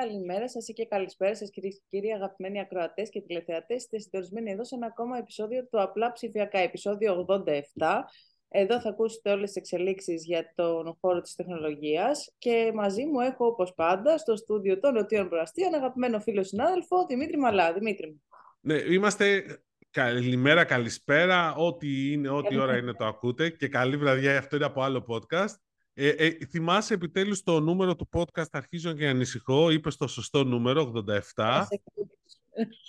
καλημέρα 0.00 0.48
σας 0.48 0.66
και 0.74 0.86
καλησπέρα 0.86 1.34
σας, 1.36 1.50
κυρίες 1.50 1.74
και 1.74 1.84
κύριοι, 1.88 2.12
αγαπημένοι 2.12 2.60
ακροατές 2.60 3.08
και 3.08 3.20
τηλεθεατές. 3.20 3.82
Είστε 3.82 3.98
συντονισμένοι 3.98 4.50
εδώ 4.50 4.64
σε 4.64 4.74
ένα 4.74 4.86
ακόμα 4.86 5.18
επεισόδιο 5.18 5.66
του 5.66 5.80
Απλά 5.80 6.12
Ψηφιακά, 6.12 6.58
επεισόδιο 6.58 7.26
87. 7.28 8.04
Εδώ 8.48 8.80
θα 8.80 8.88
ακούσετε 8.88 9.30
όλες 9.30 9.46
τις 9.52 9.56
εξελίξεις 9.56 10.24
για 10.24 10.52
τον 10.54 10.96
χώρο 11.00 11.20
της 11.20 11.34
τεχνολογίας. 11.34 12.34
Και 12.38 12.72
μαζί 12.74 13.04
μου 13.04 13.20
έχω, 13.20 13.46
όπως 13.46 13.74
πάντα, 13.74 14.18
στο 14.18 14.36
στούντιο 14.36 14.80
των 14.80 14.94
Νοτιών 14.94 15.28
Προαστίων, 15.28 15.74
αγαπημένο 15.74 16.20
φίλο 16.20 16.42
συνάδελφο 16.42 17.06
Δημήτρη 17.06 17.38
Μαλά. 17.38 17.72
Δημήτρη. 17.72 18.20
Ναι, 18.60 18.74
είμαστε 18.74 19.44
καλημέρα, 19.90 20.64
καλησπέρα, 20.64 21.54
ό,τι 21.54 22.12
είναι, 22.12 22.28
ό,τι 22.28 22.58
ώρα 22.58 22.76
είναι 22.76 22.92
το 22.92 23.04
ακούτε 23.04 23.50
και 23.50 23.68
καλή 23.68 23.96
βραδιά, 23.96 24.38
αυτό 24.38 24.56
είναι 24.56 24.64
από 24.64 24.82
άλλο 24.82 25.04
podcast. 25.08 25.54
Ε, 25.94 26.08
ε, 26.08 26.30
θυμάσαι 26.30 26.94
επιτέλους 26.94 27.42
το 27.42 27.60
νούμερο 27.60 27.96
του 27.96 28.08
podcast 28.12 28.50
«Αρχίζω 28.50 28.92
και 28.92 29.08
ανησυχώ», 29.08 29.70
είπες 29.70 29.96
το 29.96 30.06
σωστό 30.06 30.44
νούμερο, 30.44 30.92
87. 31.34 31.66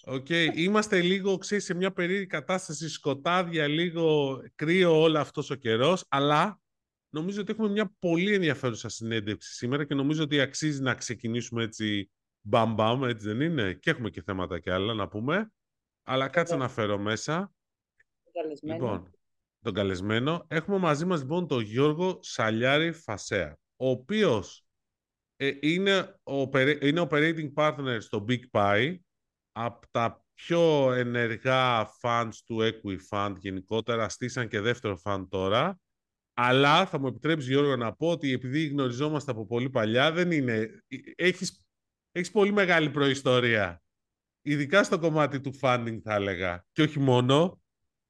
Okay. 0.06 0.48
Είμαστε 0.54 1.02
λίγο, 1.02 1.38
ξέρεις, 1.38 1.64
σε 1.64 1.74
μια 1.74 1.92
περίεργη 1.92 2.26
κατάσταση, 2.26 2.90
σκοτάδια, 2.90 3.68
λίγο 3.68 4.38
κρύο 4.56 5.02
όλο 5.02 5.20
αυτός 5.20 5.50
ο 5.50 5.56
καιρός, 5.56 6.06
αλλά 6.08 6.60
νομίζω 7.10 7.42
ότι 7.42 7.52
έχουμε 7.52 7.70
μια 7.70 7.96
πολύ 8.00 8.34
ενδιαφέρουσα 8.34 8.90
συνέντευξη 8.90 9.54
σήμερα 9.54 9.86
και 9.86 9.94
νομίζω 9.94 10.24
ότι 10.24 10.40
αξίζει 10.40 10.82
να 10.82 10.96
ξεκινήσουμε 10.96 11.64
έτσι 11.64 12.12
μπαμ 12.42 12.74
μπαμ, 12.74 13.04
έτσι 13.04 13.28
δεν 13.28 13.42
είναι; 13.42 13.74
Και 13.74 13.90
έχουμε 13.90 14.10
και 14.10 14.22
θέματα 14.22 14.60
και 14.60 14.72
άλλα 14.72 14.94
να 14.94 15.08
πούμε. 15.08 15.52
Αλλά 16.04 16.28
κάτσε 16.28 16.56
να 16.56 16.68
φέρω 16.68 16.98
μέσα. 16.98 17.52
Λοιπόν, 18.62 19.12
τον 19.62 19.74
καλεσμένο. 19.74 20.46
Έχουμε 20.48 20.78
μαζί 20.78 21.06
μας 21.06 21.20
λοιπόν 21.20 21.48
τον 21.48 21.62
Γιώργο 21.62 22.20
Σαλιάρη 22.22 22.92
Φασέα, 22.92 23.58
ο 23.76 23.90
οποίος 23.90 24.66
ε, 25.36 25.52
είναι, 25.60 26.20
είναι 26.82 27.08
operating 27.10 27.54
partner 27.54 27.98
στο 28.00 28.26
Big 28.28 28.42
Pie, 28.52 28.96
από 29.52 29.88
τα 29.92 30.26
πιο 30.34 30.92
ενεργά 30.92 31.90
fans 32.02 32.32
του 32.46 32.58
Equifund 32.62 33.36
γενικότερα, 33.40 34.10
στήσαν 34.10 34.48
και 34.48 34.60
δεύτερο 34.60 35.02
fund 35.04 35.26
τώρα. 35.30 35.80
Αλλά 36.34 36.86
θα 36.86 37.00
μου 37.00 37.08
επιτρέψεις 37.08 37.50
Γιώργο 37.50 37.76
να 37.76 37.94
πω 37.94 38.10
ότι 38.10 38.34
επειδή 38.34 38.68
γνωριζόμαστε 38.68 39.32
από 39.32 39.46
πολύ 39.46 39.70
παλιά, 39.70 40.12
δεν 40.12 40.32
είναι... 40.32 40.84
Ε, 40.88 40.98
έχεις, 41.16 41.66
έχεις 42.12 42.32
πολύ 42.32 42.52
μεγάλη 42.52 42.90
προϊστορία. 42.90 43.82
Ειδικά 44.42 44.84
στο 44.84 45.00
κομμάτι 45.00 45.40
του 45.40 45.60
funding 45.62 46.00
θα 46.04 46.14
έλεγα. 46.14 46.66
Και 46.72 46.82
όχι 46.82 47.00
μόνο. 47.00 47.61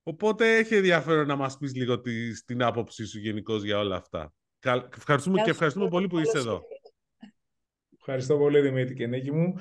Οπότε 0.04 0.56
έχει 0.58 0.76
ενδιαφέρον 0.76 1.28
να 1.28 1.36
μας 1.36 1.58
πεις 1.58 1.76
λίγο 1.76 2.02
τη, 2.02 2.44
την 2.44 2.64
άποψή 2.64 3.06
σου 3.06 3.20
γενικώ 3.20 3.56
για 3.56 3.80
όλα 3.80 3.96
αυτά. 3.96 4.34
Ευχαριστούμε 4.98 5.42
και 5.42 5.50
ευχαριστούμε 5.50 5.88
πολύ 5.88 6.08
που 6.08 6.20
είσαι 6.20 6.38
εδώ. 6.38 6.62
Ευχαριστώ 7.98 8.38
πολύ 8.38 8.62
Δημήτρη 8.62 8.94
και 8.94 9.08
Νίκη 9.08 9.32
μου 9.32 9.54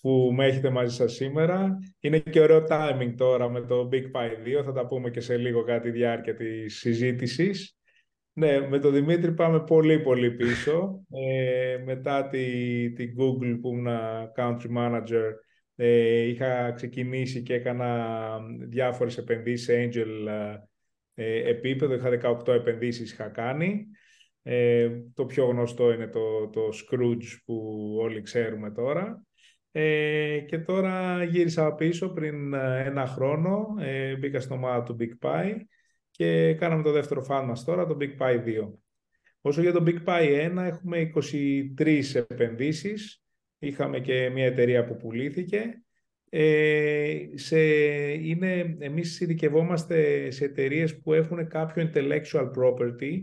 που 0.00 0.32
με 0.34 0.46
έχετε 0.46 0.70
μαζί 0.70 0.94
σας 0.94 1.12
σήμερα. 1.12 1.78
Είναι 2.00 2.18
και 2.18 2.40
ωραίο 2.40 2.64
timing 2.68 3.14
τώρα 3.16 3.48
με 3.48 3.60
το 3.60 3.88
Big 3.92 4.04
Pie 4.12 4.60
2. 4.60 4.64
Θα 4.64 4.72
τα 4.72 4.86
πούμε 4.86 5.10
και 5.10 5.20
σε 5.20 5.36
λίγο 5.36 5.62
κάτι 5.62 5.90
διάρκεια 5.90 6.34
της 6.34 6.78
συζήτησης. 6.78 7.76
Ναι, 8.32 8.68
με 8.68 8.78
τον 8.78 8.92
Δημήτρη 8.92 9.32
πάμε 9.32 9.60
πολύ 9.60 10.00
πολύ 10.00 10.30
πίσω. 10.30 11.04
Ε, 11.10 11.82
μετά 11.84 12.28
τη, 12.28 12.44
τη 12.92 13.04
Google 13.18 13.58
που 13.60 13.68
ήμουν 13.68 13.86
country 14.36 14.76
manager 14.76 15.32
ε, 15.80 16.20
είχα 16.20 16.72
ξεκινήσει 16.72 17.42
και 17.42 17.54
έκανα 17.54 18.40
διάφορες 18.60 19.18
επενδύσεις 19.18 19.64
σε 19.64 19.90
angel 19.92 20.28
ε, 21.14 21.48
επίπεδο. 21.48 21.94
Είχα 21.94 22.10
18 22.46 22.54
επενδύσεις 22.54 23.12
είχα 23.12 23.28
κάνει. 23.28 23.86
Ε, 24.42 24.90
το 25.14 25.26
πιο 25.26 25.46
γνωστό 25.46 25.92
είναι 25.92 26.06
το, 26.06 26.48
το 26.48 26.60
Scrooge 26.72 27.38
που 27.44 27.94
όλοι 28.00 28.22
ξέρουμε 28.22 28.70
τώρα. 28.70 29.22
Ε, 29.72 30.38
και 30.38 30.58
τώρα 30.58 31.24
γύρισα 31.24 31.74
πίσω 31.74 32.08
πριν 32.08 32.54
ε, 32.54 32.84
ένα 32.84 33.06
χρόνο, 33.06 33.74
ε, 33.78 34.16
μπήκα 34.16 34.40
στο 34.40 34.54
ομάδα 34.54 34.82
του 34.82 34.96
Big 35.00 35.26
Pie 35.26 35.54
και 36.10 36.54
κάναμε 36.54 36.82
το 36.82 36.92
δεύτερο 36.92 37.22
φαν 37.22 37.44
μας 37.44 37.64
τώρα, 37.64 37.86
το 37.86 37.96
Big 38.00 38.16
Pie 38.18 38.44
2. 38.44 38.72
Όσο 39.40 39.60
για 39.60 39.72
το 39.72 39.84
Big 39.86 40.04
Pie 40.04 40.50
1 40.52 40.56
έχουμε 40.56 41.10
23 41.78 42.24
επενδύσεις 42.28 43.22
Είχαμε 43.58 44.00
και 44.00 44.30
μια 44.30 44.44
εταιρεία 44.44 44.84
που 44.84 44.96
πουλήθηκε. 44.96 45.82
Ε, 46.30 47.26
σε, 47.34 47.60
είναι, 48.12 48.76
εμείς 48.78 49.20
ειδικευόμαστε 49.20 50.30
σε 50.30 50.44
εταιρείες 50.44 51.00
που 51.00 51.12
έχουν 51.12 51.48
κάποιο 51.48 51.90
intellectual 51.92 52.50
property, 52.58 53.20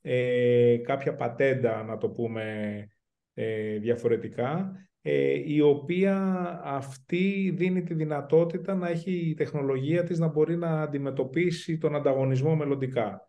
ε, 0.00 0.76
κάποια 0.76 1.14
πατέντα 1.14 1.82
να 1.82 1.98
το 1.98 2.08
πούμε 2.08 2.86
ε, 3.34 3.78
διαφορετικά, 3.78 4.72
ε, 5.02 5.52
η 5.52 5.60
οποία 5.60 6.16
αυτή 6.64 7.54
δίνει 7.56 7.82
τη 7.82 7.94
δυνατότητα 7.94 8.74
να 8.74 8.88
έχει 8.88 9.12
η 9.12 9.34
τεχνολογία 9.34 10.02
της 10.02 10.18
να 10.18 10.26
μπορεί 10.26 10.56
να 10.56 10.82
αντιμετωπίσει 10.82 11.78
τον 11.78 11.94
ανταγωνισμό 11.94 12.56
μελλοντικά. 12.56 13.26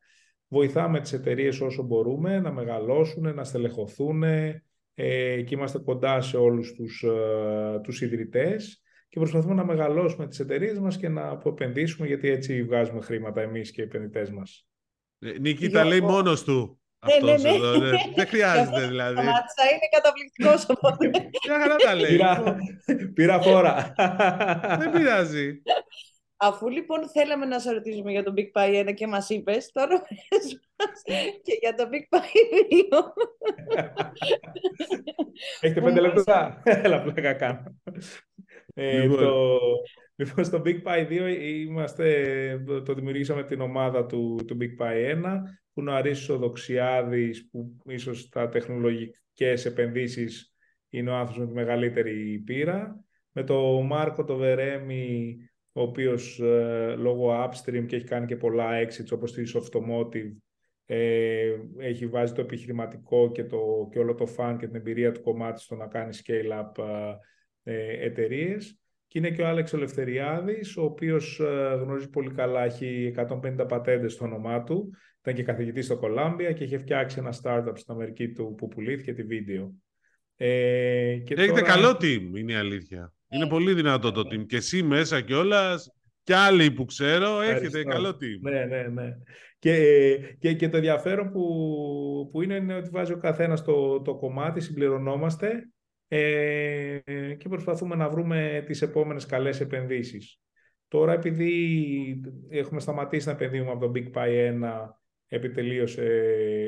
Βοηθάμε 0.48 1.00
τις 1.00 1.14
εταιρείες 1.14 1.62
όσο 1.62 1.84
μπορούμε 1.84 2.40
να 2.40 2.52
μεγαλώσουν, 2.52 3.34
να 3.34 3.44
στελεχωθούν, 3.44 4.24
ε, 5.00 5.42
και 5.42 5.56
είμαστε 5.56 5.80
κοντά 5.80 6.22
σε 6.22 6.38
όλους 6.38 6.74
τους, 6.74 7.04
ε, 7.04 7.80
τους 7.84 8.02
ιδρυτές 8.02 8.82
και 9.10 9.20
προσπαθούμε 9.20 9.54
να 9.54 9.66
μεγαλώσουμε 9.66 10.28
τις 10.28 10.40
εταιρείες 10.40 10.80
μας 10.80 10.98
και 10.98 11.10
να 11.10 11.42
επενδύσουμε 11.46 12.08
γιατί 12.08 12.30
έτσι 12.30 12.64
βγάζουμε 12.64 13.02
χρήματα 13.02 13.42
εμείς 13.42 13.72
και 13.72 13.82
οι 13.82 13.84
επενδυτές 13.84 14.32
μας. 14.32 14.68
Ε, 15.20 15.40
Νίκη 15.40 15.70
τα 15.70 15.86
λέει 15.86 16.02
μόνος 16.02 16.44
του. 16.44 16.82
Ναι, 17.06 17.32
ναι, 17.32 17.38
ναι. 17.38 17.50
Εδώ, 17.50 17.78
ναι. 17.78 17.90
Δεν 18.16 18.28
χρειάζεται 18.28 18.88
δηλαδή. 18.88 19.16
Μάτσα 19.16 19.64
είναι 19.72 19.88
καταπληκτικός 19.92 20.66
οπότε. 20.70 21.08
Μια 21.48 21.60
χαρά 21.60 21.76
τα 21.76 21.96
λέει. 21.96 22.12
Πήρα, 22.12 22.58
πήρα 23.14 23.42
φόρα. 23.42 23.94
Δεν 24.80 24.92
πειράζει. 24.92 25.62
Αφού 26.38 26.70
λοιπόν 26.70 27.10
θέλαμε 27.10 27.46
να 27.46 27.60
σε 27.60 27.72
ρωτήσουμε 27.72 28.12
για 28.12 28.24
τον 28.24 28.34
Big 28.38 28.52
Pie 28.54 28.90
1 28.90 28.94
και 28.94 29.08
μας 29.08 29.30
είπες, 29.30 29.72
τώρα 29.72 30.02
και 31.44 31.58
για 31.62 31.74
τον 31.74 31.90
Big 31.92 32.18
Pie 32.18 32.20
2. 32.20 33.04
Έχετε 35.62 35.82
πέντε 35.82 36.00
λεπτά. 36.00 36.62
Έλα 36.64 37.02
πλάκα 37.02 37.34
κάνω. 37.34 37.82
Ε, 38.74 39.02
λοιπόν. 39.02 39.18
το, 39.18 39.60
λοιπόν, 40.16 40.46
στο 40.46 40.62
Big 40.66 40.84
Pie 40.84 41.08
2 41.08 41.38
είμαστε, 41.40 42.64
το 42.86 42.94
δημιουργήσαμε 42.94 43.44
την 43.44 43.62
ομάδα 43.62 44.06
του, 44.06 44.40
του 44.48 44.58
Big 44.62 44.84
Pie 44.84 45.16
1, 45.16 45.42
που 45.74 45.82
είναι 45.82 45.92
ο 45.92 45.94
Αρίσης 45.94 46.30
Οδοξιάδης, 46.30 47.50
που 47.50 47.76
ίσως 47.86 48.20
στα 48.20 48.50
τεχνολογικές 48.50 49.66
επενδύσεις 49.66 50.54
είναι 50.90 51.10
ο 51.10 51.16
άνθρωπος 51.16 51.38
με 51.38 51.48
τη 51.48 51.54
μεγαλύτερη 51.54 52.42
πείρα. 52.46 53.02
Με 53.32 53.44
το 53.44 53.82
Μάρκο 53.82 54.24
το 54.24 54.36
Βερέμι, 54.36 55.38
ο 55.78 55.82
οποίος 55.82 56.40
ε, 56.40 56.96
λόγω 56.98 57.44
upstream 57.44 57.86
και 57.88 57.96
έχει 57.96 58.06
κάνει 58.06 58.26
και 58.26 58.36
πολλά 58.36 58.70
exits 58.84 59.12
όπως 59.12 59.34
της 59.34 59.56
Softomotive 59.56 60.36
ε, 60.86 61.56
έχει 61.78 62.08
βάζει 62.08 62.34
το 62.34 62.42
επιχειρηματικό 62.42 63.32
και, 63.32 63.44
το, 63.44 63.88
και 63.92 64.00
όλο 64.00 64.14
το 64.14 64.28
fan 64.38 64.56
και 64.60 64.66
την 64.68 64.76
εμπειρία 64.76 65.12
του 65.12 65.22
κομμάτι 65.22 65.62
στο 65.62 65.76
να 65.76 65.88
κάνει 65.88 66.18
scale-up 66.24 66.84
ε, 67.64 68.06
εταιρείες. 68.06 68.80
Και 69.08 69.18
είναι 69.18 69.32
και 69.32 69.42
ο 69.42 69.48
Άλεξ 69.48 69.74
Ελευθεριάδης, 69.74 70.78
ο 70.78 70.84
οποίος 70.84 71.40
ε, 71.40 71.80
γνωρίζει 71.82 72.10
πολύ 72.10 72.32
καλά, 72.32 72.64
έχει 72.64 73.14
150 73.16 73.66
πατέντες 73.68 74.14
στο 74.14 74.26
όνομά 74.26 74.64
του, 74.64 74.90
ήταν 75.20 75.34
και 75.34 75.44
καθηγητής 75.44 75.86
στο 75.86 76.00
Columbia 76.04 76.54
και 76.56 76.64
είχε 76.64 76.78
φτιάξει 76.78 77.20
ένα 77.20 77.34
startup 77.44 77.74
στην 77.74 77.94
Αμερική 77.94 78.32
του 78.32 78.54
που 78.58 78.68
πουλήθηκε 78.68 79.14
τη 79.14 79.24
βίντεο. 79.24 79.74
Ε, 80.36 81.18
και 81.26 81.34
Έχετε 81.34 81.60
τώρα... 81.60 81.62
καλό 81.62 81.90
team, 81.90 82.38
είναι 82.38 82.52
η 82.52 82.56
αλήθεια. 82.56 83.12
Είναι 83.30 83.44
ε, 83.44 83.48
πολύ 83.48 83.74
δυνατό 83.74 84.12
το 84.12 84.22
team. 84.22 84.46
Και 84.46 84.56
εσύ 84.56 84.84
μέσα 84.84 85.22
κιόλας 85.22 85.92
και 86.24 86.36
άλλοι 86.36 86.72
που 86.72 86.86
ξέρω 86.86 87.42
έχετε 87.42 87.84
καλό 87.84 88.10
team. 88.10 88.40
Ναι, 88.42 88.66
ναι, 88.66 88.82
ναι. 88.82 89.18
Και, 89.60 90.18
και, 90.40 90.54
και 90.54 90.70
το 90.70 90.78
ενδιαφέρον 90.78 91.32
που, 91.32 92.30
που 92.32 92.42
είναι, 92.42 92.56
είναι 92.56 92.76
ότι 92.76 92.90
βάζει 92.90 93.14
ο 93.14 93.18
καθένας 93.18 93.64
το, 93.64 94.02
το 94.02 94.16
κομμάτι, 94.16 94.62
συμπληρωνόμαστε 94.62 95.70
ε, 96.08 97.00
και 97.38 97.50
προσπαθούμε 97.50 97.96
να 97.96 98.10
βρούμε 98.10 98.64
τις 98.66 98.82
επόμενες 98.82 99.26
καλές 99.26 99.60
επενδύσεις. 99.60 100.40
Τώρα 100.88 101.14
επειδή 101.14 102.22
έχουμε 102.50 102.80
σταματήσει 102.80 103.28
να 103.28 103.34
επενδύουμε 103.34 103.72
από 103.72 103.86
το 103.86 103.92
Big 103.96 104.18
Pie 104.18 104.52
1 104.52 104.90
επιτελείωσε 105.28 106.04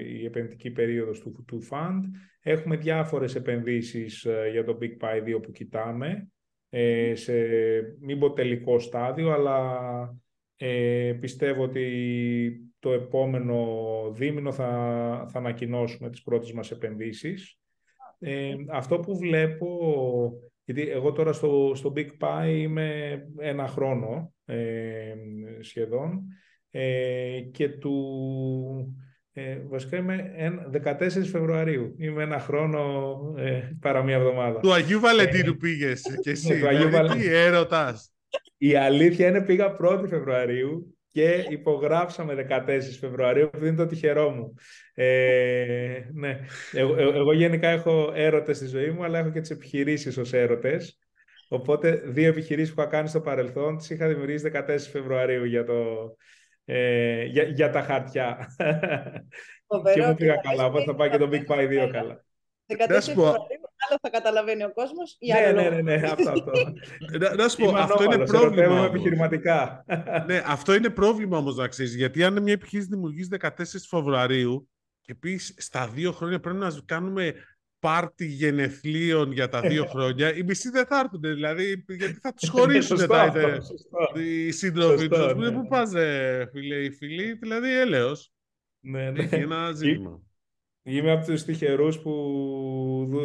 η 0.06 0.26
επενδυτική 0.26 0.72
περίοδος 0.72 1.20
του, 1.20 1.44
του 1.48 1.68
fund. 1.70 2.00
Έχουμε 2.42 2.76
διάφορες 2.76 3.36
επενδύσεις 3.36 4.26
ε, 4.26 4.50
για 4.52 4.64
το 4.64 4.78
Big 4.82 5.06
Pie 5.06 5.36
2 5.36 5.42
που 5.42 5.52
κοιτάμε 5.52 6.28
ε, 6.70 7.16
σε 7.16 7.34
μην 8.00 8.20
πω 8.20 8.34
τελικό 8.34 8.80
στάδιο, 8.80 9.32
αλλά 9.32 9.80
ε, 10.56 11.18
πιστεύω 11.20 11.64
ότι 11.64 12.72
το 12.80 12.92
επόμενο 12.92 13.66
δίμηνο 14.14 14.52
θα, 14.52 14.68
θα 15.30 15.38
ανακοινώσουμε 15.40 16.10
τις 16.10 16.24
πρώτες 16.24 16.52
μας 16.52 16.72
επενδύσεις. 16.72 17.60
Ε, 18.20 18.56
αυτό 18.70 19.00
που 19.00 19.18
βλέπω, 19.18 19.70
γιατί 20.66 20.90
εγώ 20.90 21.12
τώρα 21.12 21.34
στο, 21.34 21.72
στο 21.76 21.94
Big 21.96 22.10
Pie 22.20 22.54
είμαι 22.56 23.20
ένα 23.38 23.68
χρόνο 23.68 24.34
ε, 24.46 25.16
σχεδόν 25.60 26.24
ε, 26.70 27.40
και 27.52 27.70
του, 27.70 27.96
Ε, 29.34 29.58
βασικά 29.68 29.98
είμαι 29.98 30.32
14 30.86 30.94
Φεβρουαρίου. 31.32 31.96
Είμαι 31.98 32.24
ένα 32.24 32.40
χρόνο 32.40 32.80
ε, 33.38 33.62
παρά 33.80 34.04
μία 34.04 34.16
εβδομάδα. 34.16 34.60
Του 34.60 34.74
Αγίου 34.74 35.00
Βαλεντίνου 35.00 35.52
ε, 35.52 35.58
πήγες 35.60 36.02
και 36.22 36.30
εσύ. 36.30 36.48
Ναι, 36.48 36.56
δηλαδή, 36.56 36.96
Αγίου 36.96 37.16
τι 37.20 37.28
έρωτας. 37.36 38.14
Η 38.58 38.76
αλήθεια 38.76 39.28
είναι 39.28 39.42
πήγα 39.42 39.78
1η 39.82 40.06
Φεβρουαρίου 40.10 40.98
και 41.12 41.46
υπογράψαμε 41.50 42.48
14 42.50 42.80
Φεβρουαρίου, 43.00 43.50
που 43.50 43.66
είναι 43.66 43.76
το 43.76 43.86
τυχερό 43.86 44.30
μου. 44.30 44.54
Ε, 44.94 46.00
ναι. 46.14 46.40
Εγώ, 46.72 46.96
εγώ, 46.98 47.34
γενικά 47.34 47.68
έχω 47.68 48.12
έρωτες 48.16 48.58
στη 48.58 48.66
ζωή 48.66 48.90
μου, 48.90 49.04
αλλά 49.04 49.20
έχω 49.20 49.30
και 49.30 49.42
τις 49.42 49.50
επιχειρήσεις 49.50 50.18
ως 50.18 50.34
έρωτες. 50.34 51.00
Οπότε 51.48 52.02
δύο 52.06 52.28
επιχειρήσεις 52.28 52.74
που 52.74 52.82
είχα 52.82 52.90
κάνει 52.90 53.08
στο 53.08 53.22
παρελθόν 53.22 53.78
τις 53.78 53.90
είχα 53.90 54.08
δημιουργήσει 54.08 54.52
14 54.54 54.78
Φεβρουαρίου 54.92 55.46
για, 55.46 55.64
το, 55.64 55.76
ε, 56.72 57.24
για, 57.24 57.44
για 57.44 57.70
τα 57.70 57.82
χαρτιά. 57.82 58.56
και 59.94 60.02
μου 60.06 60.16
πήγα 60.16 60.36
καλά, 60.36 60.66
οπότε 60.66 60.84
θα 60.84 60.96
πάει 60.96 61.10
και 61.10 61.18
το 61.18 61.30
Big 61.32 61.46
Pie 61.48 61.86
2 61.86 61.90
καλά. 61.92 62.24
14 62.68 62.76
Φεβρουαρίου, 62.88 63.70
άλλο 63.90 63.98
θα 64.02 64.10
καταλαβαίνει 64.10 64.64
ο 64.64 64.74
κόσμος. 64.74 65.18
Ναι, 65.20 65.52
ναι, 65.52 65.70
ναι, 65.70 65.82
ναι, 65.82 65.94
αυτό. 65.94 66.30
αυτό. 66.30 66.52
να, 67.36 67.50
σου 67.50 67.58
πω, 67.58 67.70
αυτό 67.76 68.04
είναι 68.04 68.26
πρόβλημα. 68.26 68.86
επιχειρηματικά. 68.86 69.86
ναι, 70.26 70.44
αυτό 70.46 70.74
είναι 70.74 70.90
πρόβλημα 70.90 71.38
όμως 71.38 71.56
να 71.56 71.68
ξέρεις. 71.68 71.96
Γιατί 71.96 72.24
αν 72.24 72.42
μια 72.42 72.54
επιχείρηση 72.54 72.90
δημιουργήσει 72.90 73.30
14 73.40 73.50
Φεβρουαρίου 73.90 74.70
και 75.02 75.16
πεις 75.16 75.54
στα 75.58 75.88
δύο 75.88 76.12
χρόνια 76.12 76.40
πρέπει 76.40 76.58
να 76.58 76.72
κάνουμε 76.86 77.34
πάρτι 77.80 78.26
γενεθλίων 78.26 79.32
για 79.32 79.48
τα 79.48 79.62
δύο 79.62 79.86
χρόνια, 79.86 80.36
οι 80.36 80.44
μισοί 80.44 80.70
δεν 80.70 80.86
θα 80.86 81.00
έρθουν. 81.00 81.22
Δηλαδή, 81.22 81.86
γιατί 81.88 82.20
θα 82.22 82.34
τους 82.34 82.50
χωρίσουν 82.56 83.08
τα 83.08 83.34
οι 84.16 84.52
σύντροφοι 84.52 85.08
τους. 85.08 85.36
Ναι. 85.36 85.52
Πού 85.52 85.68
πα, 85.68 85.86
φίλε, 86.52 86.76
οι 86.76 86.92
φίλοι, 86.92 87.34
δηλαδή 87.34 87.80
έλεος. 87.80 88.32
Ναι, 88.80 89.12
ναι. 89.12 89.24
Έχει 89.24 89.36
ένα 89.36 89.72
ζήτημα. 89.72 90.22
Είμαι 90.84 91.12
από 91.12 91.26
τους 91.26 91.44
τυχερούς 91.44 92.00
που 92.00 92.12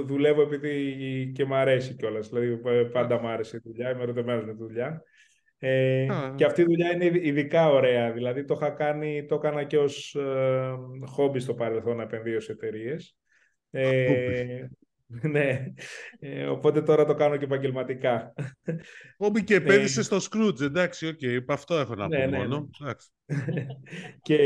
δουλεύω 0.07 0.43
επειδή 0.43 1.33
και 1.35 1.45
μου 1.45 1.55
αρέσει 1.55 1.95
κιόλας. 1.95 2.29
Δηλαδή 2.29 2.61
πάντα 2.93 3.21
μου 3.21 3.29
άρεσε 3.29 3.57
η 3.57 3.61
δουλειά, 3.65 3.91
είμαι 3.91 4.03
ερωτευμένος 4.03 4.45
με 4.45 4.53
τη 4.53 4.59
δουλειά. 4.59 5.03
Ε, 5.59 6.07
και 6.35 6.45
αυτή 6.45 6.61
η 6.61 6.65
δουλειά 6.65 6.93
είναι 6.93 7.05
ειδικά 7.05 7.69
ωραία. 7.69 8.13
Δηλαδή 8.13 8.45
το 8.45 8.55
είχα 8.55 8.71
κάνει, 8.71 9.25
το 9.25 9.35
έκανα 9.35 9.65
και 9.65 9.79
ως 9.79 10.15
ε, 10.15 10.75
χόμπι 11.07 11.41
στο 11.41 11.55
παρελθόν 11.55 11.97
να 11.97 12.03
επενδύω 12.03 12.41
σε 12.41 12.53
εταιρείες. 12.53 13.17
Ε, 13.77 14.69
ναι, 15.23 15.73
ε, 16.19 16.47
οπότε 16.47 16.83
τώρα 16.83 17.05
το 17.05 17.15
κάνω 17.15 17.37
και 17.37 17.45
επαγγελματικά. 17.45 18.33
Χόμπι 19.17 19.45
και 19.45 19.55
επένδυσε 19.55 20.03
στο 20.03 20.17
Scrooge, 20.17 20.61
εντάξει, 20.61 21.07
OK, 21.07 21.19
okay, 21.23 21.39
αυτό 21.49 21.75
έχω 21.75 21.95
να 21.95 22.09
ναι, 22.09 22.25
πω 22.25 22.31
ναι, 22.31 22.37
μόνο. 22.37 22.71
Ναι. 22.79 22.93
και 24.27 24.39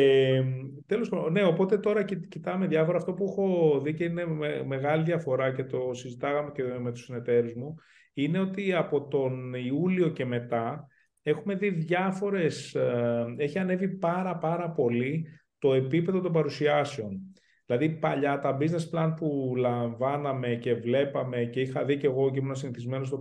τέλος 0.86 1.08
πάντων, 1.08 1.32
ναι, 1.32 1.44
οπότε 1.44 1.78
τώρα 1.78 2.04
κοιτάμε 2.28 2.66
διάφορα. 2.66 2.96
Αυτό 2.96 3.12
που 3.12 3.24
έχω 3.24 3.80
δει 3.84 3.94
και 3.94 4.04
είναι 4.04 4.24
μεγάλη 4.66 5.02
διαφορά 5.02 5.52
και 5.52 5.64
το 5.64 5.90
συζητάγαμε 5.92 6.50
και 6.54 6.62
με 6.62 6.92
τους 6.92 7.04
συνεταίρους 7.04 7.54
μου, 7.54 7.74
είναι 8.12 8.38
ότι 8.38 8.72
από 8.72 9.08
τον 9.08 9.54
Ιούλιο 9.54 10.08
και 10.08 10.24
μετά 10.24 10.86
έχουμε 11.22 11.54
δει 11.54 11.70
διάφορες, 11.70 12.74
ε, 12.74 13.24
έχει 13.36 13.58
ανέβει 13.58 13.88
πάρα 13.88 14.36
πάρα 14.36 14.70
πολύ 14.70 15.26
το 15.58 15.74
επίπεδο 15.74 16.20
των 16.20 16.32
παρουσιάσεων. 16.32 17.32
Δηλαδή 17.68 17.90
παλιά 17.90 18.38
τα 18.38 18.58
business 18.60 18.90
plan 18.92 19.14
που 19.16 19.54
λαμβάναμε 19.56 20.54
και 20.54 20.74
βλέπαμε 20.74 21.44
και 21.44 21.60
είχα 21.60 21.84
δει 21.84 21.96
και 21.96 22.06
εγώ 22.06 22.30
και 22.30 22.38
ήμουν 22.38 22.54
συνηθισμένος 22.54 23.06
στο, 23.06 23.20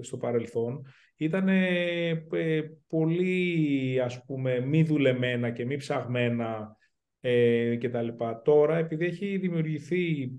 στο 0.00 0.16
παρελθόν 0.16 0.86
ήταν 1.16 1.48
ε, 1.48 2.24
πολύ 2.88 4.00
ας 4.04 4.24
πούμε 4.24 4.60
μη 4.60 4.82
δουλεμένα 4.82 5.50
και 5.50 5.64
μη 5.64 5.76
ψαγμένα 5.76 6.76
ε, 7.20 7.76
κτλ. 7.76 8.08
Τώρα 8.44 8.76
επειδή 8.76 9.04
έχει 9.04 9.36
δημιουργηθεί 9.36 10.30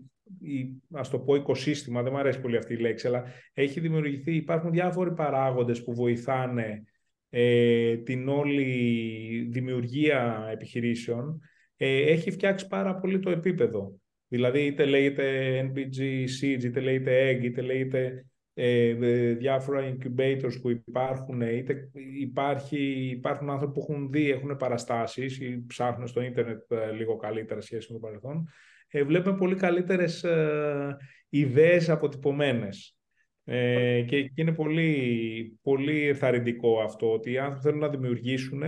ας 0.92 1.10
το 1.10 1.20
πω 1.20 1.36
οικοσύστημα, 1.36 2.04
δεν 2.04 2.12
μου 2.12 2.20
αρέσει 2.20 2.42
πολύ 2.42 2.58
αυτή 2.58 2.74
η 2.74 2.78
λέξη, 2.78 3.08
αλλά 3.08 3.24
έχει 3.54 3.80
δημιουργηθεί, 3.80 4.36
υπάρχουν 4.36 4.72
διάφοροι 4.72 5.14
παράγοντες 5.14 5.84
που 5.84 5.94
βοηθάνε 5.94 6.84
ε, 7.30 7.98
την 7.98 8.30
όλη 8.30 9.48
δημιουργία 9.52 10.48
επιχειρήσεων 10.52 11.42
ε, 11.82 12.02
έχει 12.02 12.32
φτιάξει 12.32 12.68
πάρα 12.68 12.96
πολύ 12.96 13.20
το 13.20 13.30
επίπεδο. 13.30 14.00
Δηλαδή 14.28 14.66
είτε 14.66 14.86
λέγεται 14.86 15.60
NBG 15.62 16.00
Seeds, 16.24 16.64
είτε 16.64 16.80
λέγεται 16.80 17.32
Egg, 17.32 17.44
είτε 17.44 17.62
λέγεται 17.62 18.26
ε, 18.54 18.94
διάφορα 19.34 19.96
incubators 19.96 20.62
που 20.62 20.70
υπάρχουν, 20.70 21.42
είτε 21.42 21.90
υπάρχει, 22.20 23.10
υπάρχουν 23.10 23.50
άνθρωποι 23.50 23.74
που 23.74 23.86
έχουν 23.90 24.12
δει, 24.12 24.32
έχουν 24.32 24.58
παραστάσεις 24.58 25.40
ή 25.40 25.66
ψάχνουν 25.68 26.08
στο 26.08 26.22
ίντερνετ 26.22 26.72
ε, 26.72 26.92
λίγο 26.92 27.16
καλύτερα 27.16 27.62
σχέση 27.62 27.94
με 27.94 28.00
το 28.00 28.06
παρελθόν. 28.06 28.50
Ε, 28.88 29.04
βλέπουμε 29.04 29.38
πολύ 29.38 29.56
καλύτερες 29.56 30.24
ε, 30.24 30.98
ιδέες 31.30 31.90
αποτυπωμένες. 31.90 32.98
Ε, 33.44 34.02
και 34.08 34.32
είναι 34.36 34.54
πολύ, 34.54 35.60
πολύ 35.62 36.08
εθαρρυντικό 36.08 36.80
αυτό, 36.80 37.12
ότι 37.14 37.32
οι 37.32 37.38
άνθρωποι 37.38 37.62
θέλουν 37.62 37.80
να 37.80 37.90
δημιουργήσουν 37.90 38.64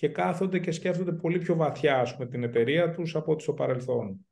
και 0.00 0.08
κάθονται 0.08 0.58
και 0.58 0.70
σκέφτονται 0.70 1.12
πολύ 1.12 1.38
πιο 1.38 1.56
βαθιά 1.56 2.00
ας 2.00 2.12
πούμε, 2.12 2.26
την 2.26 2.42
εταιρεία 2.42 2.90
τους 2.90 3.16
από 3.16 3.32
ό,τι 3.32 3.42
στο 3.42 3.52
παρελθόν. 3.52 4.26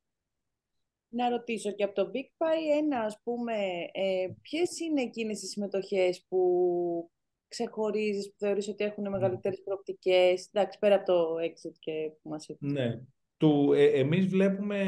Να 1.09 1.29
ρωτήσω 1.29 1.73
και 1.73 1.85
από 1.85 1.95
το 1.95 2.11
Big 2.15 2.27
Pie 2.43 2.83
ένα, 2.83 3.01
ας 3.01 3.21
πούμε, 3.23 3.55
ε, 3.93 4.29
ποιες 4.41 4.81
είναι 4.81 5.03
εκείνες 5.03 5.43
οι 5.43 5.47
συμμετοχές 5.47 6.25
που 6.29 7.11
ξεχωρίζεις, 7.49 8.31
που 8.31 8.37
θεωρείς 8.39 8.69
ότι 8.69 8.85
έχουν 8.85 9.09
μεγαλύτερες 9.09 9.63
προοπτικές, 9.65 10.51
εντάξει, 10.53 10.79
πέρα 10.79 10.95
από 10.95 11.05
το 11.05 11.35
exit 11.35 11.77
και 11.79 12.11
που 12.23 12.29
μας 12.29 12.49
είπες. 12.49 12.73
Ναι. 12.73 13.01
Του, 13.37 13.73
ε, 13.73 13.85
εμείς 13.85 14.27
βλέπουμε 14.27 14.81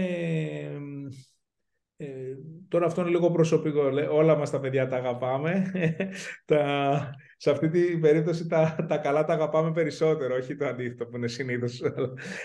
ε, 1.96 2.36
τώρα 2.68 2.86
αυτό 2.86 3.00
είναι 3.00 3.10
λίγο 3.10 3.30
προσωπικό. 3.30 3.82
Όλα 4.10 4.36
μας 4.36 4.50
τα 4.50 4.60
παιδιά 4.60 4.86
τα 4.86 4.96
αγαπάμε. 4.96 5.70
τα, 6.44 7.14
σε 7.42 7.50
αυτή 7.50 7.68
την 7.68 8.00
περίπτωση 8.00 8.46
τα, 8.46 8.86
τα 8.88 8.96
καλά 8.96 9.24
τα 9.24 9.32
αγαπάμε 9.32 9.72
περισσότερο, 9.72 10.34
όχι 10.34 10.56
το 10.56 10.66
αντίθετο 10.66 11.06
που 11.06 11.16
είναι 11.16 11.28
συνήθως. 11.28 11.82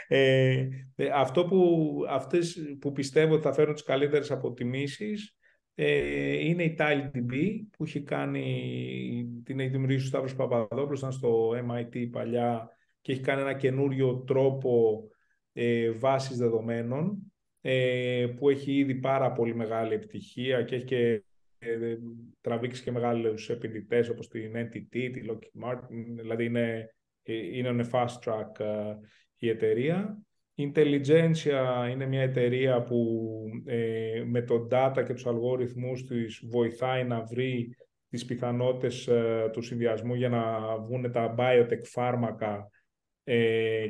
Ε, 0.07 0.68
ε, 0.95 1.09
αυτό 1.13 1.45
που, 1.45 2.00
αυτές 2.09 2.57
που 2.80 2.92
πιστεύω 2.92 3.33
ότι 3.33 3.44
θα 3.44 3.53
φέρουν 3.53 3.74
τις 3.74 3.83
καλύτερες 3.83 4.31
αποτιμήσεις 4.31 5.38
ε, 5.75 6.47
είναι 6.47 6.63
η 6.63 6.75
TileDB 6.80 7.33
που 7.77 7.83
έχει 7.83 8.01
κάνει, 8.01 9.42
την 9.44 9.59
έχει 9.59 9.69
δημιουργήσει 9.69 10.06
ο 10.06 10.07
Σταύρος 10.07 10.36
Παπαδόπουλος, 10.36 11.00
ήταν 11.00 11.12
στο 11.12 11.50
MIT 11.50 12.09
παλιά 12.12 12.69
και 13.01 13.12
έχει 13.12 13.21
κάνει 13.21 13.41
ένα 13.41 13.53
καινούριο 13.53 14.24
τρόπο 14.27 15.03
ε, 15.53 15.91
βάσης 15.91 16.38
δεδομένων 16.38 17.34
ε, 17.62 18.27
που 18.38 18.50
έχει 18.50 18.72
ήδη 18.72 18.96
πάρα 18.96 19.31
πολύ 19.31 19.55
μεγάλη 19.55 19.93
επιτυχία 19.93 20.63
και 20.63 20.75
έχει 20.75 20.86
και 20.86 21.24
ε, 21.65 21.98
τραβήξεις 22.41 22.84
και 22.84 22.91
μεγάλους 22.91 23.50
επενδυτές 23.50 24.10
όπως 24.10 24.27
την 24.27 24.51
NTT, 24.55 25.10
τη 25.13 25.22
Lockheed 25.29 25.69
Martin, 25.69 26.05
δηλαδή 26.22 26.45
είναι, 26.45 26.95
ε, 27.24 27.57
είναι 27.57 27.88
fast 27.91 28.19
track 28.25 28.60
ε, 28.60 28.95
η 29.38 29.50
εταιρεία. 29.50 30.17
Intelligentsia 30.57 31.89
είναι 31.91 32.05
μια 32.05 32.22
εταιρεία 32.22 32.84
που 32.84 33.29
ε, 33.65 34.24
με 34.25 34.41
το 34.41 34.67
data 34.72 35.03
και 35.05 35.13
τους 35.13 35.25
αλγόριθμούς 35.25 36.05
της 36.05 36.43
βοηθάει 36.45 37.03
να 37.03 37.22
βρει 37.22 37.75
τις 38.10 38.25
πιθανότητες 38.25 39.10
του 39.51 39.62
συνδυασμού 39.62 40.13
για 40.13 40.29
να 40.29 40.77
βγουν 40.77 41.12
τα 41.12 41.36
biotech 41.38 41.84
φάρμακα 41.84 42.69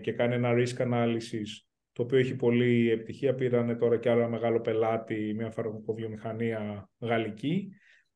και 0.01 0.13
κάνει 0.15 0.33
ένα 0.33 0.53
risk 0.53 0.77
analysis 0.77 1.65
το 1.95 2.03
οποίο 2.03 2.17
έχει 2.17 2.35
πολύ 2.35 2.91
επιτυχία. 2.91 3.35
Πήρανε 3.35 3.75
τώρα 3.75 3.97
και 3.97 4.09
άλλο 4.09 4.29
μεγάλο 4.29 4.61
πελάτη, 4.61 5.33
μια 5.35 5.51
φαρμακοβιομηχανία 5.51 6.89
γαλλική 6.99 7.69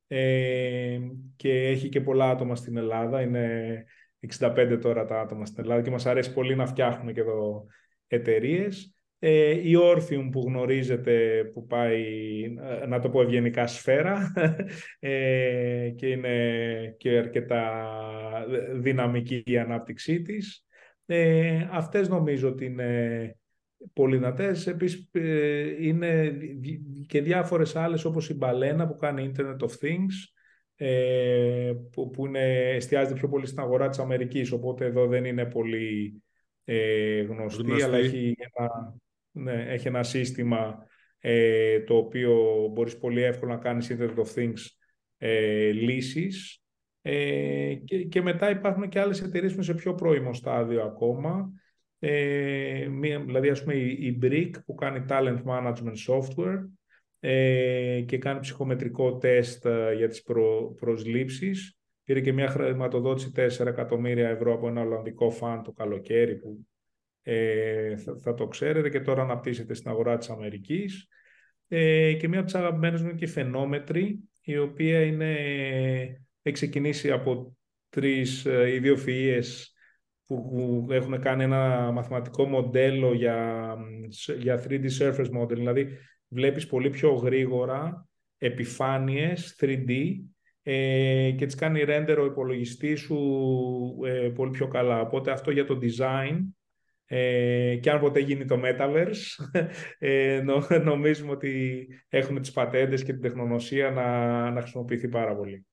ε, 0.06 0.98
και 1.36 1.66
έχει 1.66 1.88
και 1.88 2.00
πολλά 2.00 2.30
άτομα 2.30 2.56
στην 2.56 2.76
Ελλάδα. 2.76 3.20
Είναι 3.20 3.84
65 4.38 4.78
τώρα 4.80 5.04
τα 5.04 5.20
άτομα 5.20 5.46
στην 5.46 5.62
Ελλάδα 5.62 5.82
και 5.82 5.90
μας 5.90 6.06
αρέσει 6.06 6.32
πολύ 6.32 6.56
να 6.56 6.66
φτιάχνουμε 6.66 7.12
και 7.12 7.20
εδώ 7.20 7.66
εταιρείες. 8.06 8.94
Ε, 9.18 9.50
η 9.50 9.72
Orpheum 9.76 10.28
που 10.32 10.40
γνωρίζετε 10.46 11.44
που 11.52 11.66
πάει, 11.66 12.02
να 12.88 13.00
το 13.00 13.10
πω 13.10 13.22
ευγενικά, 13.22 13.66
σφαίρα 13.66 14.32
ε, 14.98 15.92
και 15.96 16.06
είναι 16.06 16.94
και 16.98 17.18
αρκετά 17.18 17.86
δυναμική 18.74 19.42
η 19.46 19.58
ανάπτυξή 19.58 20.22
της. 20.22 20.66
Ε, 21.06 21.68
αυτές 21.70 22.08
νομίζω 22.08 22.48
ότι 22.48 22.64
είναι 22.64 23.34
πολύ 23.92 24.16
δυνατές. 24.16 24.66
Επίσης 24.66 25.08
ε, 25.12 25.86
είναι 25.86 26.38
και 27.06 27.20
διάφορες 27.20 27.76
άλλες 27.76 28.04
όπως 28.04 28.28
η 28.28 28.34
Μπαλένα 28.34 28.86
που 28.86 28.96
κάνει 28.96 29.32
Internet 29.34 29.58
of 29.58 29.70
Things 29.80 30.14
ε, 30.76 31.72
που, 31.92 32.10
που 32.10 32.26
είναι, 32.26 32.70
εστιάζεται 32.70 33.18
πιο 33.18 33.28
πολύ 33.28 33.46
στην 33.46 33.60
αγορά 33.60 33.88
της 33.88 33.98
Αμερικής 33.98 34.52
οπότε 34.52 34.84
εδώ 34.84 35.06
δεν 35.06 35.24
είναι 35.24 35.46
πολύ 35.46 36.22
ε, 36.64 37.22
γνωστή, 37.22 37.82
αλλά 37.82 37.96
έχει 37.96 38.34
ένα, 38.38 38.94
ναι, 39.30 39.64
έχει 39.68 39.88
ένα 39.88 40.02
σύστημα 40.02 40.86
ε, 41.18 41.80
το 41.80 41.96
οποίο 41.96 42.66
μπορείς 42.72 42.98
πολύ 42.98 43.22
εύκολα 43.22 43.54
να 43.54 43.60
κάνεις 43.60 43.96
Internet 43.96 44.14
of 44.14 44.34
Things 44.34 44.60
ε, 45.18 45.70
λύσεις. 45.70 46.62
Ε, 47.02 47.74
και, 47.84 48.04
και 48.04 48.22
μετά 48.22 48.50
υπάρχουν 48.50 48.88
και 48.88 49.00
άλλες 49.00 49.22
εταιρείες 49.22 49.50
που 49.50 49.56
είναι 49.56 49.66
σε 49.66 49.74
πιο 49.74 49.94
πρώιμο 49.94 50.34
στάδιο 50.34 50.82
ακόμα 50.82 51.52
ε, 52.02 52.86
μία, 52.90 53.20
δηλαδή 53.20 53.48
ας 53.48 53.62
πούμε 53.62 53.74
η, 53.74 54.06
η 54.06 54.18
Brick 54.22 54.50
που 54.66 54.74
κάνει 54.74 55.04
talent 55.08 55.42
management 55.44 55.94
software 56.06 56.68
ε, 57.20 58.02
και 58.06 58.18
κάνει 58.18 58.40
ψυχομετρικό 58.40 59.16
τεστ 59.16 59.66
ε, 59.66 59.94
για 59.96 60.08
τις 60.08 60.22
προ, 60.22 60.74
προσλήψεις. 60.80 61.78
Πήρε 62.04 62.20
και 62.20 62.32
μια 62.32 62.48
χρηματοδότηση 62.48 63.32
4 63.36 63.66
εκατομμύρια 63.66 64.28
ευρώ 64.28 64.54
από 64.54 64.68
ένα 64.68 64.80
Ολλανδικό 64.80 65.30
φαν 65.30 65.62
το 65.62 65.72
καλοκαίρι 65.72 66.36
που 66.36 66.66
ε, 67.22 67.96
θα, 67.96 68.16
θα, 68.16 68.34
το 68.34 68.46
ξέρετε 68.46 68.88
και 68.88 69.00
τώρα 69.00 69.22
αναπτύσσεται 69.22 69.74
στην 69.74 69.90
αγορά 69.90 70.18
της 70.18 70.30
Αμερικής. 70.30 71.08
Ε, 71.68 72.12
και 72.12 72.28
μία 72.28 72.38
από 72.38 72.46
τις 72.46 72.54
αγαπημένες 72.54 73.02
μου 73.02 73.08
είναι 73.08 73.18
και 73.18 73.24
η 73.24 73.28
Φαινόμετρη, 73.28 74.20
η 74.42 74.58
οποία 74.58 75.04
είναι, 75.04 75.34
έχει 76.42 76.54
ξεκινήσει 76.54 77.10
από 77.10 77.56
τρεις 77.88 78.44
ε, 78.44 78.80
ιδιοφυΐες 78.82 79.72
που 80.30 80.86
έχουν 80.90 81.20
κάνει 81.20 81.42
ένα 81.42 81.90
μαθηματικό 81.90 82.44
μοντέλο 82.44 83.14
για, 83.14 83.76
για 84.38 84.64
3D 84.68 84.84
surface 84.98 85.40
model, 85.40 85.54
δηλαδή 85.54 85.88
βλέπεις 86.28 86.66
πολύ 86.66 86.90
πιο 86.90 87.12
γρήγορα 87.12 88.08
επιφάνειες 88.38 89.56
3D 89.60 89.90
ε, 90.62 91.30
και 91.36 91.46
τις 91.46 91.54
κάνει 91.54 91.84
render 91.86 92.16
ο 92.20 92.24
υπολογιστής 92.24 93.00
σου 93.00 93.18
ε, 94.06 94.28
πολύ 94.34 94.50
πιο 94.50 94.68
καλά. 94.68 95.00
Οπότε 95.00 95.30
αυτό 95.30 95.50
για 95.50 95.66
το 95.66 95.78
design 95.82 96.38
ε, 97.04 97.76
και 97.76 97.90
αν 97.90 98.00
ποτέ 98.00 98.20
γίνει 98.20 98.44
το 98.44 98.60
Metaverse, 98.64 99.44
ε, 99.98 100.42
νομίζουμε 100.84 101.30
ότι 101.30 101.86
έχουμε 102.08 102.40
τις 102.40 102.52
πατέντες 102.52 103.04
και 103.04 103.12
την 103.12 103.22
τεχνονοσία 103.22 103.90
να, 103.90 104.50
να 104.50 104.60
χρησιμοποιηθεί 104.60 105.08
πάρα 105.08 105.36
πολύ. 105.36 105.66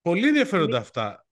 Πολύ 0.00 0.26
ενδιαφέροντα 0.26 0.78
αυτά. 0.78 1.26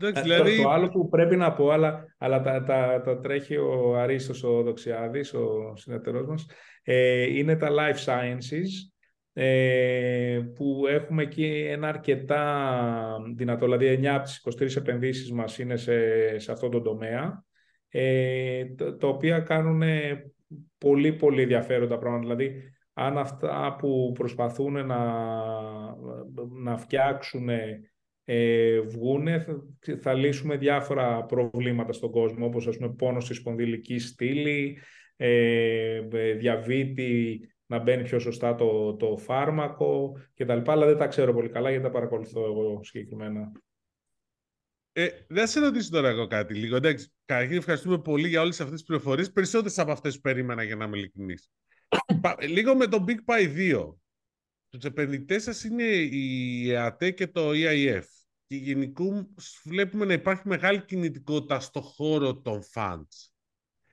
Ε, 0.00 0.20
δηλαδή... 0.20 0.62
Το, 0.62 0.68
άλλο 0.68 0.88
που 0.88 1.08
πρέπει 1.08 1.36
να 1.36 1.52
πω, 1.52 1.70
αλλά, 1.70 2.14
αλλά 2.18 2.40
τα, 2.40 2.62
τα, 2.62 3.00
τα 3.04 3.18
τρέχει 3.18 3.56
ο 3.56 3.96
Αρίστος 3.96 4.44
ο 4.44 4.62
Δοξιάδης, 4.62 5.34
ο 5.34 5.72
συνεταιρός 5.76 6.26
μας, 6.26 6.46
ε, 6.82 7.22
είναι 7.22 7.56
τα 7.56 7.68
life 7.70 8.04
sciences, 8.04 8.68
ε, 9.32 10.40
που 10.54 10.86
έχουμε 10.88 11.22
εκεί 11.22 11.66
ένα 11.68 11.88
αρκετά 11.88 12.70
δυνατό, 13.36 13.64
δηλαδή 13.64 14.00
9 14.02 14.06
από 14.06 14.24
τις 14.24 14.76
23 14.76 14.76
επενδύσεις 14.76 15.32
μας 15.32 15.58
είναι 15.58 15.76
σε, 15.76 16.38
σε 16.38 16.52
αυτό 16.52 16.68
το 16.68 16.80
τομέα, 16.80 17.44
ε, 17.88 18.64
το, 18.64 18.96
τα 18.96 19.08
οποία 19.08 19.40
κάνουν 19.40 19.82
πολύ 20.78 21.12
πολύ 21.12 21.42
ενδιαφέροντα 21.42 21.98
πράγματα. 21.98 22.22
Δηλαδή, 22.22 22.62
αν 22.92 23.18
αυτά 23.18 23.76
που 23.78 24.12
προσπαθούν 24.14 24.86
να, 24.86 24.98
να 26.62 26.76
φτιάξουν 26.76 27.48
ε, 28.30 28.80
βγούνε, 28.80 29.46
θα, 30.00 30.14
λύσουμε 30.14 30.56
διάφορα 30.56 31.24
προβλήματα 31.24 31.92
στον 31.92 32.10
κόσμο, 32.10 32.46
όπως 32.46 32.66
ας 32.66 32.76
πούμε 32.76 32.94
πόνος 32.94 33.24
στη 33.24 33.34
σπονδυλική 33.34 33.98
στήλη, 33.98 34.78
ε, 35.16 36.00
διαβήτη, 36.36 37.40
να 37.66 37.78
μπαίνει 37.78 38.02
πιο 38.02 38.18
σωστά 38.18 38.54
το, 38.54 38.94
το 38.96 39.16
φάρμακο 39.16 40.16
κτλ. 40.34 40.60
Αλλά 40.64 40.86
δεν 40.86 40.96
τα 40.96 41.06
ξέρω 41.06 41.34
πολύ 41.34 41.48
καλά 41.48 41.70
γιατί 41.70 41.84
τα 41.84 41.90
παρακολουθώ 41.90 42.44
εγώ 42.44 42.80
συγκεκριμένα. 42.82 43.52
Ε, 44.92 45.08
δεν 45.28 45.46
σε 45.46 45.60
ρωτήσω 45.60 45.90
τώρα 45.90 46.08
εγώ 46.08 46.26
κάτι 46.26 46.54
λίγο. 46.54 46.76
Εντάξει, 46.76 47.12
καταρχήν 47.24 47.56
ευχαριστούμε 47.56 47.98
πολύ 47.98 48.28
για 48.28 48.40
όλες 48.40 48.60
αυτές 48.60 48.78
τις 48.78 48.86
πληροφορίες. 48.86 49.32
Περισσότερες 49.32 49.78
από 49.78 49.92
αυτές 49.92 50.14
που 50.14 50.20
περίμενα 50.20 50.62
για 50.62 50.76
να 50.76 50.84
είμαι 50.84 50.98
ειλικρινής. 50.98 51.50
λίγο 52.54 52.76
με 52.76 52.86
το 52.86 53.04
Big 53.08 53.34
Pie 53.34 53.74
2. 53.74 53.94
Τους 54.68 54.84
επενδυτές 54.84 55.42
σας 55.42 55.64
είναι 55.64 55.84
η 55.84 56.70
ΕΑΤΕ 56.70 57.10
και 57.10 57.26
το 57.26 57.50
EIF 57.50 58.17
και 58.48 58.56
γενικού 58.56 59.34
βλέπουμε 59.64 60.04
να 60.04 60.12
υπάρχει 60.12 60.48
μεγάλη 60.48 60.84
κινητικότητα 60.84 61.60
στο 61.60 61.80
χώρο 61.80 62.40
των 62.40 62.62
fans. 62.74 63.30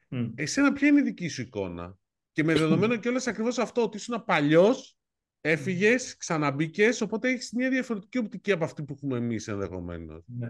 Mm. 0.09 0.31
Εσένα 0.35 0.73
ποια 0.73 0.87
είναι 0.87 0.99
η 0.99 1.03
δική 1.03 1.27
σου 1.27 1.41
εικόνα; 1.41 1.97
Και 2.31 2.43
με 2.43 2.53
δεδομένο 2.53 2.95
και 2.99 3.07
όλες 3.07 3.27
ακριβώς 3.27 3.57
αυτό 3.57 3.83
ότι 3.83 3.97
ήσουν 3.97 4.23
παλιός, 4.25 4.97
έφυγες, 5.41 6.17
ξαναμπήκες, 6.17 7.01
οπότε 7.01 7.29
έχεις 7.29 7.51
μια 7.51 7.69
διαφορετική 7.69 8.17
οπτική 8.17 8.51
από 8.51 8.63
αυτή 8.63 8.83
που 8.83 8.93
έχουμε 8.93 9.17
εμείς 9.17 9.47
ενδεχομένως. 9.47 10.23
Ναι. 10.25 10.47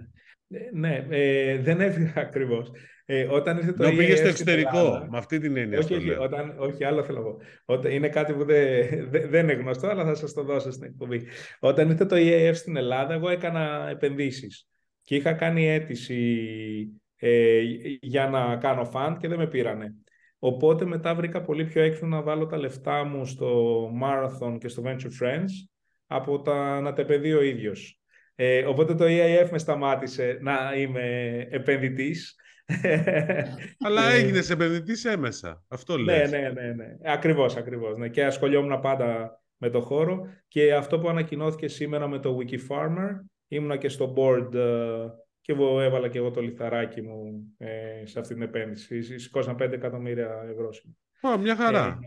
Ε, 0.47 0.69
ναι, 0.73 1.07
ε, 1.09 1.57
δεν 1.57 1.81
έφυγα 1.81 2.13
ακριβώς. 2.15 2.71
Ε, 3.07 3.27
όταν 3.29 3.57
ήρθε 3.57 3.71
το 3.73 3.87
EAF 3.87 3.97
πήγε 3.97 4.15
στο 4.15 4.27
εξωτερικό, 4.27 4.77
Ελλάδα, 4.77 5.07
με 5.09 5.17
αυτή 5.17 5.39
την 5.39 5.57
έννοια. 5.57 5.79
Όχι, 5.79 5.93
όχι, 5.93 6.09
όταν, 6.09 6.55
όχι, 6.57 6.83
άλλο 6.83 7.03
θέλω 7.03 7.17
να 7.17 7.23
πω. 7.23 7.37
Όταν, 7.65 7.91
είναι 7.91 8.09
κάτι 8.09 8.33
που 8.33 8.45
δεν, 8.45 8.87
δεν 9.09 9.43
είναι 9.43 9.53
γνωστό, 9.53 9.87
αλλά 9.87 10.05
θα 10.05 10.15
σας 10.15 10.33
το 10.33 10.43
δώσω 10.43 10.71
στην 10.71 10.83
εκπομπή. 10.83 11.21
Όταν 11.59 11.89
ήρθε 11.89 12.05
το 12.05 12.15
EAF 12.19 12.51
στην 12.53 12.75
Ελλάδα, 12.75 13.13
εγώ 13.13 13.29
έκανα 13.29 13.87
επενδύσεις. 13.89 14.67
Και 15.01 15.15
είχα 15.15 15.33
κάνει 15.33 15.69
αίτηση 15.69 16.47
ε, 17.15 17.61
για 18.01 18.27
να 18.27 18.55
κάνω 18.55 18.85
φαντ 18.85 19.17
και 19.17 19.27
δεν 19.27 19.37
με 19.37 19.47
πήρανε. 19.47 19.95
Οπότε 20.39 20.85
μετά 20.85 21.15
βρήκα 21.15 21.41
πολύ 21.41 21.65
πιο 21.65 21.81
έξω 21.81 22.05
να 22.05 22.21
βάλω 22.21 22.45
τα 22.45 22.57
λεφτά 22.57 23.03
μου 23.03 23.25
στο 23.25 23.79
Marathon 24.03 24.57
και 24.59 24.67
στο 24.67 24.83
Venture 24.85 25.23
Friends 25.23 25.51
από 26.07 26.41
τα, 26.41 26.81
να 26.81 26.93
τα 26.93 27.01
επενδύω 27.01 27.37
ο 27.37 27.43
ίδιος. 27.43 27.99
Ε, 28.35 28.63
οπότε 28.65 28.95
το 28.95 29.05
EIF 29.07 29.47
με 29.51 29.57
σταμάτησε 29.57 30.37
να 30.41 30.73
είμαι 30.77 31.37
επενδυτής. 31.49 32.35
Αλλά 33.85 34.11
ε, 34.11 34.17
έγινες 34.17 34.49
επενδυτής 34.49 35.05
έμεσα. 35.05 35.63
Αυτό 35.67 35.97
λες. 35.97 36.31
Ναι, 36.31 36.37
ναι, 36.37 36.49
ναι. 36.49 36.73
ναι. 36.73 36.95
Ακριβώς, 37.03 37.55
ακριβώς. 37.55 37.97
Ναι. 37.97 38.09
Και 38.09 38.25
ασχολιόμουν 38.25 38.79
πάντα 38.79 39.39
με 39.57 39.69
το 39.69 39.81
χώρο. 39.81 40.27
Και 40.47 40.73
αυτό 40.73 40.99
που 40.99 41.09
ανακοινώθηκε 41.09 41.67
σήμερα 41.67 42.07
με 42.07 42.19
το 42.19 42.37
Wikifarmer, 42.39 43.19
ήμουνα 43.47 43.77
και 43.77 43.89
στο 43.89 44.13
board 44.17 44.53
ε, 44.53 45.07
και 45.41 45.51
εγώ 45.51 45.81
έβαλα 45.81 46.09
και 46.09 46.17
εγώ 46.17 46.31
το 46.31 46.41
λιθαράκι 46.41 47.01
μου 47.01 47.53
ε, 47.57 48.05
σε 48.05 48.19
αυτή 48.19 48.33
την 48.33 48.43
επένδυση. 48.43 49.19
Σηκώσαν 49.19 49.55
5 49.55 49.59
εκατομμύρια 49.59 50.45
ευρώ. 50.51 50.69
Ω, 51.21 51.37
μια 51.37 51.55
χαρά. 51.55 51.99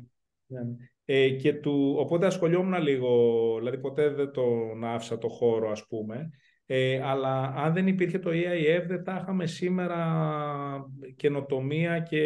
ναι. 0.47 0.61
ναι. 0.61 0.77
Ε, 1.11 1.31
και 1.31 1.53
του, 1.53 1.95
οπότε 1.99 2.27
ασχολιόμουν 2.27 2.83
λίγο, 2.83 3.55
δηλαδή 3.59 3.79
ποτέ 3.79 4.09
δεν 4.09 4.31
τον 4.31 4.85
άφησα 4.85 5.19
το 5.19 5.29
χώρο 5.29 5.71
ας 5.71 5.87
πούμε, 5.87 6.31
ε, 6.71 7.01
αλλά 7.03 7.53
αν 7.57 7.73
δεν 7.73 7.87
υπήρχε 7.87 8.19
το 8.19 8.31
EIF 8.31 8.85
δεν 8.87 9.05
θα 9.05 9.19
είχαμε 9.23 9.47
σήμερα 9.47 9.99
καινοτομία 11.17 11.99
και 11.99 12.25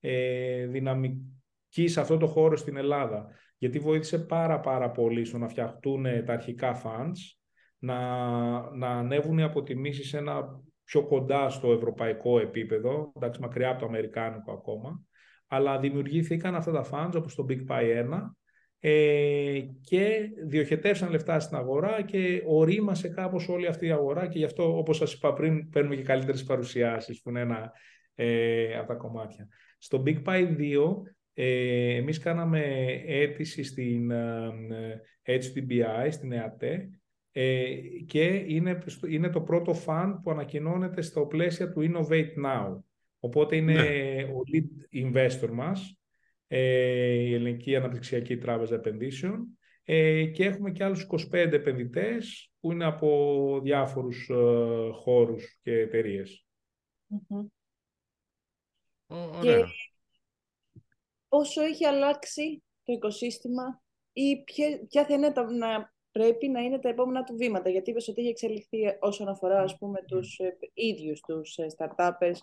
ε, 0.00 0.66
δυναμική 0.66 1.86
σε 1.86 2.00
αυτό 2.00 2.16
το 2.16 2.26
χώρο 2.26 2.56
στην 2.56 2.76
Ελλάδα. 2.76 3.26
Γιατί 3.58 3.78
βοήθησε 3.78 4.18
πάρα 4.18 4.60
πάρα 4.60 4.90
πολύ 4.90 5.24
στο 5.24 5.38
να 5.38 5.48
φτιαχτούν 5.48 6.06
τα 6.24 6.32
αρχικά 6.32 6.82
funds, 6.84 7.18
να, 7.78 7.96
να 8.76 8.88
ανέβουν 8.88 9.38
οι 9.38 9.42
αποτιμήσεις 9.42 10.14
ένα 10.14 10.62
πιο 10.84 11.06
κοντά 11.06 11.48
στο 11.48 11.72
ευρωπαϊκό 11.72 12.38
επίπεδο, 12.38 13.12
εντάξει 13.16 13.40
μακριά 13.40 13.70
από 13.70 13.80
το 13.80 13.86
αμερικάνικο 13.86 14.52
ακόμα, 14.52 15.04
αλλά 15.46 15.78
δημιουργήθηκαν 15.78 16.54
αυτά 16.54 16.72
τα 16.72 16.84
funds 16.92 17.12
όπως 17.16 17.34
το 17.34 17.46
Big 17.48 17.66
Pie 17.68 18.04
1 18.04 18.20
ε, 18.80 19.60
και 19.80 20.30
διοχετεύσαν 20.46 21.10
λεφτά 21.10 21.40
στην 21.40 21.56
αγορά 21.56 22.02
και 22.02 22.42
ορίμασε 22.46 23.08
κάπως 23.08 23.48
όλη 23.48 23.66
αυτή 23.66 23.86
η 23.86 23.90
αγορά 23.90 24.26
και 24.26 24.38
γι' 24.38 24.44
αυτό 24.44 24.78
όπως 24.78 24.96
σας 24.96 25.12
είπα 25.12 25.32
πριν 25.32 25.68
παίρνουμε 25.68 25.96
και 25.96 26.02
καλύτερες 26.02 26.44
παρουσιάσεις 26.44 27.22
που 27.22 27.28
είναι 27.28 27.40
ένα 27.40 27.72
ε, 28.14 28.76
από 28.78 28.88
τα 28.88 28.94
κομμάτια. 28.94 29.48
Στο 29.78 30.02
Big 30.06 30.22
Pie 30.24 30.56
2 30.58 30.76
ε, 31.34 31.96
εμείς 31.96 32.18
κάναμε 32.18 32.62
αίτηση 33.06 33.62
στην 33.62 34.10
ε, 34.10 35.00
HDBI, 35.24 36.08
στην 36.10 36.32
ΕΑΤΕ 36.32 36.90
ε, 37.32 37.74
και 38.06 38.44
είναι, 38.46 38.78
είναι 39.08 39.28
το 39.28 39.40
πρώτο 39.40 39.74
fund 39.86 40.14
που 40.22 40.30
ανακοινώνεται 40.30 41.02
στο 41.02 41.26
πλαίσιο 41.26 41.72
του 41.72 41.90
Innovate 41.90 42.46
Now. 42.46 42.78
Οπότε 43.18 43.56
είναι 43.56 43.72
ναι. 43.72 44.22
ο 44.22 44.40
lead 44.52 45.04
investor 45.04 45.50
μας, 45.52 45.80
ε, 45.90 45.99
η 46.56 47.34
Ελληνική 47.34 47.76
Αναπτυξιακή 47.76 48.36
Τράπεζα 48.36 48.74
Επενδύσεων 48.74 49.58
ε, 49.84 50.24
και 50.24 50.44
έχουμε 50.44 50.70
και 50.70 50.84
άλλους 50.84 51.06
25 51.32 51.32
επενδυτές 51.32 52.50
που 52.60 52.72
είναι 52.72 52.84
από 52.84 53.60
διάφορους 53.62 54.28
ε, 54.28 54.90
χώρους 54.92 55.58
και 55.62 55.72
εταιρείες. 55.72 56.46
Και 59.40 59.64
όσο 61.28 61.62
έχει 61.62 61.84
αλλάξει 61.84 62.62
το 62.82 62.92
οικοσύστημα 62.92 63.82
ή 64.12 64.42
ποια, 64.88 65.04
θα 65.06 65.14
είναι 65.14 65.32
τα, 65.32 65.52
να 65.52 65.94
πρέπει 66.12 66.48
να 66.48 66.60
είναι 66.60 66.78
τα 66.78 66.88
επόμενα 66.88 67.24
του 67.24 67.36
βήματα; 67.36 67.70
Γιατί 67.70 67.90
είπες 67.90 68.08
ότι 68.08 68.20
έχει 68.20 68.30
εξελιχθεί 68.30 68.78
όσον 69.00 69.28
αφορά 69.28 69.60
ας 69.60 69.78
πούμε, 69.78 70.02
τους 70.06 70.38
ε, 70.38 70.58
ίδιους 70.74 71.20
τους 71.20 71.56
startups 71.76 72.34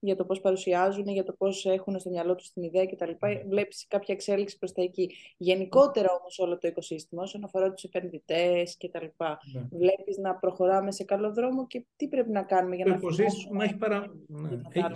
για 0.00 0.16
το 0.16 0.24
πώς 0.24 0.40
παρουσιάζουν, 0.40 1.08
για 1.08 1.24
το 1.24 1.32
πώς 1.32 1.66
έχουν 1.66 1.98
στο 2.00 2.10
μυαλό 2.10 2.34
τους 2.34 2.52
την 2.52 2.62
ιδέα 2.62 2.86
κτλ. 2.86 3.10
Βλέπεις 3.48 3.86
κάποια 3.88 4.14
εξέλιξη 4.14 4.58
προς 4.58 4.72
τα 4.72 4.82
εκεί. 4.82 5.10
Γενικότερα 5.36 6.08
όμως 6.20 6.38
όλο 6.38 6.58
το 6.58 6.68
οικοσύστημα, 6.68 7.22
όσον 7.22 7.44
αφορά 7.44 7.72
τους 7.72 7.84
επενδυτές 7.84 8.76
κτλ. 8.78 9.04
Ναι. 9.04 9.62
Βλέπεις 9.70 10.16
να 10.16 10.34
προχωράμε 10.34 10.92
σε 10.92 11.04
καλό 11.04 11.32
δρόμο 11.32 11.66
και 11.66 11.84
τι 11.96 12.08
πρέπει 12.08 12.30
να 12.30 12.42
κάνουμε 12.42 12.76
για 12.76 12.84
το 12.84 12.90
να... 12.90 13.00
Το 13.00 13.06
οικοσύστημα 13.06 13.64
έχει, 13.64 13.76
παρα... 13.76 14.12
ναι. 14.26 14.48
έχει... 14.72 14.86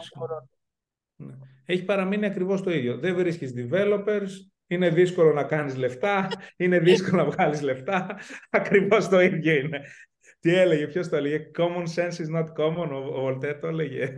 ναι. 1.17 1.35
έχει 1.67 1.85
παραμείνει 1.85 2.27
ακριβώς 2.27 2.63
το 2.63 2.71
ίδιο. 2.71 2.99
Δεν 2.99 3.15
βρίσκεις 3.15 3.55
developers, 3.57 4.29
είναι 4.67 4.91
δύσκολο 4.91 5.33
να 5.33 5.45
κάνεις 5.45 5.77
λεφτά, 5.77 6.29
είναι 6.57 6.79
δύσκολο 6.79 7.25
να 7.25 7.31
βγάλεις 7.31 7.63
λεφτά. 7.63 8.19
Ακριβώς 8.51 9.09
το 9.09 9.21
ίδιο 9.21 9.55
είναι. 9.55 9.81
Τι 10.43 10.55
έλεγε, 10.55 10.87
ποιος 10.87 11.09
το 11.09 11.17
έλεγε, 11.17 11.51
common 11.59 11.85
sense 11.95 12.17
is 12.25 12.37
not 12.37 12.47
common, 12.57 12.89
ο, 12.91 12.97
ο 12.97 13.29
Voltaire 13.29 13.59
το 13.61 13.67
έλεγε. 13.67 14.13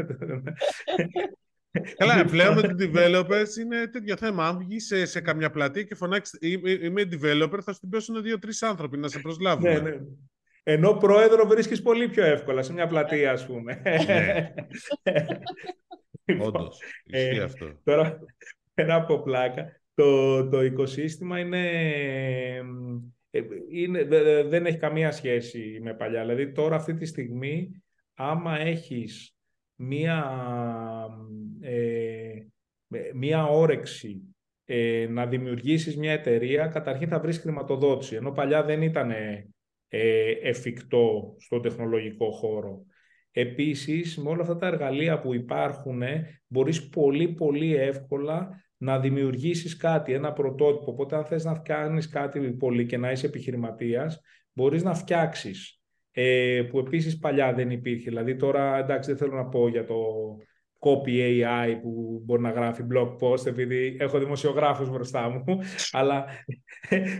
Καλά, 1.96 2.24
πλέον 2.24 2.54
με 2.54 2.62
τους 2.62 2.86
developers 2.86 3.56
είναι 3.60 3.86
τέτοιο 3.86 4.16
θέμα. 4.16 4.48
Αν 4.48 4.58
βγει 4.58 4.80
σε, 4.80 5.04
σε 5.04 5.20
καμιά 5.20 5.50
πλατεία 5.50 5.82
και 5.82 5.94
φωνάξεις 5.94 6.38
Είμαι 6.82 7.02
developer, 7.02 7.58
θα 7.62 7.72
σου 7.72 7.88
πέσουν 7.88 8.22
δύο-τρεις 8.22 8.62
άνθρωποι 8.62 8.96
να 8.96 9.08
σε 9.08 9.18
προσλάβουν. 9.18 9.70
ναι, 9.70 9.78
ναι. 9.78 9.96
Ενώ 10.62 10.92
πρόεδρο 10.92 11.46
βρίσκεις 11.46 11.82
πολύ 11.82 12.08
πιο 12.08 12.24
εύκολα 12.24 12.62
σε 12.62 12.72
μια 12.72 12.86
πλατεία, 12.86 13.32
ας 13.32 13.46
πούμε. 13.46 13.82
Ναι. 14.06 14.52
Όντως, 16.46 16.78
ισχύει 17.04 17.40
αυτό. 17.40 17.80
Τώρα, 17.84 18.18
πέρα 18.74 18.94
από 18.94 19.22
πλάκα, 19.22 19.80
το, 19.94 20.48
το 20.48 20.62
οικοσύστημα 20.62 21.38
είναι, 21.38 21.62
είναι, 23.70 24.04
δεν 24.44 24.66
έχει 24.66 24.78
καμία 24.78 25.12
σχέση 25.12 25.80
με 25.82 25.94
παλιά. 25.94 26.20
Δηλαδή 26.20 26.52
τώρα 26.52 26.76
αυτή 26.76 26.94
τη 26.94 27.04
στιγμή, 27.04 27.82
άμα 28.14 28.58
έχεις 28.58 29.36
μία, 29.74 30.24
ε, 31.60 32.32
μία 33.14 33.46
όρεξη 33.46 34.34
ε, 34.64 35.06
να 35.10 35.26
δημιουργήσεις 35.26 35.96
μια 35.96 36.12
εταιρεία, 36.12 36.66
καταρχήν 36.66 37.08
θα 37.08 37.20
βρεις 37.20 37.38
χρηματοδότηση. 37.38 38.14
Ενώ 38.14 38.32
παλιά 38.32 38.64
δεν 38.64 38.82
ήταν 38.82 39.10
ε, 39.88 40.30
εφικτό 40.42 41.34
στο 41.38 41.60
τεχνολογικό 41.60 42.30
χώρο. 42.30 42.84
Επίσης, 43.30 44.16
με 44.16 44.28
όλα 44.28 44.42
αυτά 44.42 44.56
τα 44.56 44.66
εργαλεία 44.66 45.20
που 45.20 45.34
υπάρχουν, 45.34 46.02
μπορείς 46.46 46.88
πολύ 46.88 47.28
πολύ 47.28 47.74
εύκολα 47.74 48.63
να 48.84 48.98
δημιουργήσεις 48.98 49.76
κάτι, 49.76 50.12
ένα 50.12 50.32
πρωτότυπο. 50.32 50.90
Οπότε, 50.90 51.16
αν 51.16 51.24
θες 51.24 51.44
να 51.44 51.58
κάνεις 51.58 52.08
κάτι 52.08 52.40
πολύ 52.40 52.86
και 52.86 52.96
να 52.96 53.10
είσαι 53.10 53.26
επιχειρηματίας, 53.26 54.20
μπορείς 54.52 54.82
να 54.82 54.94
φτιάξεις, 54.94 55.80
ε, 56.10 56.62
που 56.70 56.78
επίσης 56.78 57.18
παλιά 57.18 57.52
δεν 57.52 57.70
υπήρχε. 57.70 58.08
Δηλαδή, 58.08 58.36
τώρα, 58.36 58.78
εντάξει, 58.78 59.08
δεν 59.10 59.18
θέλω 59.18 59.36
να 59.36 59.48
πω 59.48 59.68
για 59.68 59.84
το 59.84 59.96
copy 60.78 61.08
AI 61.08 61.78
που 61.82 62.22
μπορεί 62.24 62.42
να 62.42 62.50
γράφει 62.50 62.82
blog 62.92 63.16
post 63.18 63.46
επειδή 63.46 63.96
έχω 64.00 64.18
δημοσιογράφους 64.18 64.90
μπροστά 64.90 65.28
μου, 65.28 65.44
αλλά 65.98 66.24